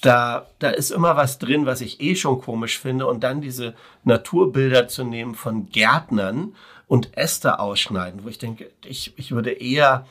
Da, 0.00 0.46
da 0.58 0.70
ist 0.70 0.90
immer 0.90 1.16
was 1.16 1.38
drin, 1.38 1.66
was 1.66 1.80
ich 1.80 2.00
eh 2.00 2.16
schon 2.16 2.40
komisch 2.40 2.78
finde. 2.78 3.06
Und 3.06 3.20
dann 3.22 3.40
diese 3.40 3.74
Naturbilder 4.04 4.88
zu 4.88 5.04
nehmen 5.04 5.34
von 5.34 5.70
Gärtnern 5.70 6.54
und 6.86 7.16
Äste 7.16 7.60
ausschneiden, 7.60 8.24
wo 8.24 8.28
ich 8.28 8.38
denke, 8.38 8.70
ich, 8.84 9.12
ich 9.16 9.32
würde 9.32 9.52
eher 9.52 10.06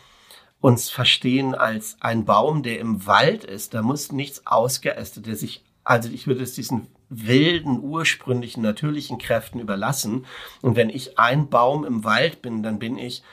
uns 0.62 0.90
verstehen 0.90 1.56
als 1.56 1.98
ein 2.02 2.26
Baum, 2.26 2.64
der 2.64 2.80
im 2.80 3.06
Wald 3.06 3.44
ist. 3.44 3.74
Da 3.74 3.82
muss 3.82 4.12
nichts 4.12 4.46
ausgeästet, 4.46 5.26
der 5.26 5.36
sich, 5.36 5.64
also 5.84 6.10
ich 6.10 6.28
würde 6.28 6.44
es 6.44 6.54
diesen 6.54 6.88
wilden, 7.10 7.80
ursprünglichen, 7.82 8.62
natürlichen 8.62 9.18
Kräften 9.18 9.60
überlassen. 9.60 10.26
Und 10.62 10.76
wenn 10.76 10.90
ich 10.90 11.18
ein 11.18 11.50
Baum 11.50 11.84
im 11.86 12.04
Wald 12.04 12.42
bin, 12.42 12.62
dann 12.62 12.80
bin 12.80 12.98
ich 12.98 13.24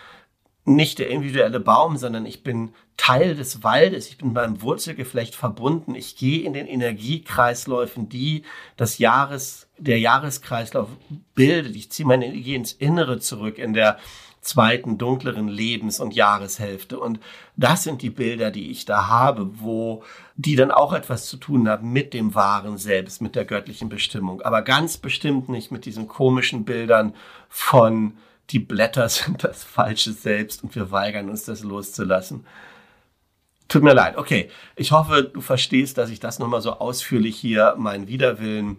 nicht 0.67 0.99
der 0.99 1.09
individuelle 1.09 1.61
Baum, 1.61 1.97
sondern 1.97 2.27
ich 2.27 2.43
bin 2.43 2.75
Teil 2.97 3.37
des 3.37 3.63
Waldes, 3.63 4.09
ich 4.09 4.19
bin 4.19 4.35
beim 4.35 4.63
Wurzelgeflecht 4.63 5.35
verbunden, 5.35 5.95
ich 5.95 6.17
gehe 6.17 6.43
in 6.43 6.55
den 6.55 6.67
Energiekreisläufen, 6.67 8.09
die 8.09 8.43
das 8.77 8.99
Jahres, 8.99 9.69
der 9.79 9.99
Jahreskreislauf 9.99 10.89
bildet. 11.35 11.77
Ich 11.77 11.91
ziehe 11.91 12.07
meine 12.07 12.27
Energie 12.27 12.55
ins 12.55 12.73
Innere 12.73 13.21
zurück 13.21 13.59
in 13.59 13.75
der 13.75 13.99
zweiten 14.41 14.97
dunkleren 14.97 15.49
Lebens- 15.49 16.01
und 16.01 16.15
Jahreshälfte. 16.15 16.99
Und 16.99 17.21
das 17.57 17.83
sind 17.83 18.01
die 18.01 18.11
Bilder, 18.11 18.51
die 18.51 18.71
ich 18.71 18.85
da 18.85 19.09
habe, 19.09 19.61
wo 19.61 20.05
die 20.37 20.57
dann 20.57 20.71
auch 20.71 20.93
etwas 20.93 21.27
zu 21.27 21.37
tun 21.37 21.69
haben 21.69 21.93
mit 21.93 22.15
dem 22.15 22.35
wahren 22.35 22.79
Selbst, 22.79 23.21
mit 23.21 23.35
der 23.35 23.45
göttlichen 23.45 23.89
Bestimmung. 23.89 24.43
Aber 24.43 24.63
ganz 24.63 24.97
bestimmt 24.99 25.49
nicht 25.49 25.73
mit 25.73 25.85
diesen 25.85 26.09
komischen 26.09 26.65
Bildern 26.65 27.15
von 27.49 28.17
die 28.51 28.59
Blätter 28.59 29.09
sind 29.11 29.45
das 29.45 29.65
falsche 29.65 30.13
Selbst 30.13 30.63
und 30.63 30.75
wir 30.75 30.91
weigern 30.91 31.29
uns 31.29 31.45
das 31.45 31.63
loszulassen. 31.63 32.47
Tut 33.69 33.83
mir 33.83 33.95
leid. 33.95 34.17
Okay, 34.17 34.49
ich 34.77 34.93
hoffe, 34.93 35.25
du 35.25 35.41
verstehst, 35.41 35.99
dass 35.99 36.11
ich 36.11 36.21
das 36.21 36.39
nochmal 36.39 36.61
so 36.61 36.75
ausführlich 36.75 37.37
hier 37.37 37.75
meinen 37.77 38.07
Widerwillen 38.07 38.77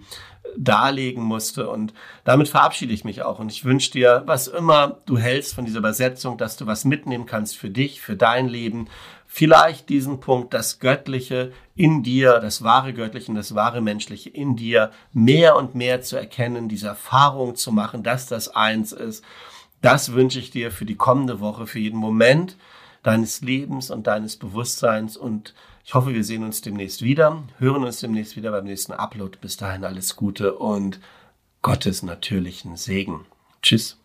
darlegen 0.56 1.24
musste. 1.24 1.70
Und 1.70 1.94
damit 2.24 2.48
verabschiede 2.48 2.94
ich 2.94 3.04
mich 3.04 3.22
auch. 3.22 3.40
Und 3.40 3.52
ich 3.52 3.66
wünsche 3.66 3.92
dir, 3.92 4.24
was 4.26 4.48
immer 4.48 5.02
du 5.06 5.18
hältst 5.18 5.56
von 5.56 5.66
dieser 5.66 5.80
Übersetzung, 5.80 6.38
dass 6.38 6.56
du 6.56 6.68
was 6.68 6.86
mitnehmen 6.86 7.26
kannst 7.26 7.58
für 7.58 7.70
dich, 7.70 8.00
für 8.00 8.16
dein 8.16 8.48
Leben. 8.48 8.88
Vielleicht 9.26 9.90
diesen 9.90 10.22
Punkt, 10.22 10.54
das 10.54 10.80
Göttliche 10.80 11.52
in 11.76 12.02
dir, 12.02 12.40
das 12.40 12.64
wahre 12.64 12.94
Göttliche 12.94 13.30
und 13.30 13.36
das 13.36 13.56
wahre 13.56 13.82
Menschliche 13.82 14.30
in 14.30 14.56
dir 14.56 14.92
mehr 15.12 15.58
und 15.58 15.76
mehr 15.76 16.02
zu 16.02 16.16
erkennen, 16.16 16.70
diese 16.70 16.88
Erfahrung 16.88 17.56
zu 17.56 17.74
machen, 17.74 18.04
dass 18.04 18.28
das 18.28 18.48
eins 18.48 18.94
ist. 18.94 19.24
Das 19.82 20.14
wünsche 20.14 20.40
ich 20.40 20.52
dir 20.52 20.72
für 20.72 20.86
die 20.86 20.96
kommende 20.96 21.40
Woche, 21.40 21.68
für 21.68 21.80
jeden 21.80 22.00
Moment 22.00 22.58
deines 23.04 23.42
Lebens 23.42 23.92
und 23.92 24.08
deines 24.08 24.36
Bewusstseins 24.36 25.18
und 25.18 25.54
ich 25.86 25.94
hoffe, 25.94 26.14
wir 26.14 26.26
sehen 26.26 26.44
uns 26.44 26.60
demnächst 26.60 27.02
wieder, 27.02 27.44
hören 27.60 27.86
uns 27.86 28.02
demnächst 28.02 28.36
wieder 28.36 28.52
beim 28.52 28.66
nächsten 28.66 28.92
Upload. 28.92 29.38
Bis 29.40 29.56
dahin 29.56 29.86
alles 29.86 30.18
Gute 30.18 30.56
und 30.56 31.00
Gottes 31.62 32.04
natürlichen 32.04 32.76
Segen. 32.76 33.26
Tschüss. 33.62 33.98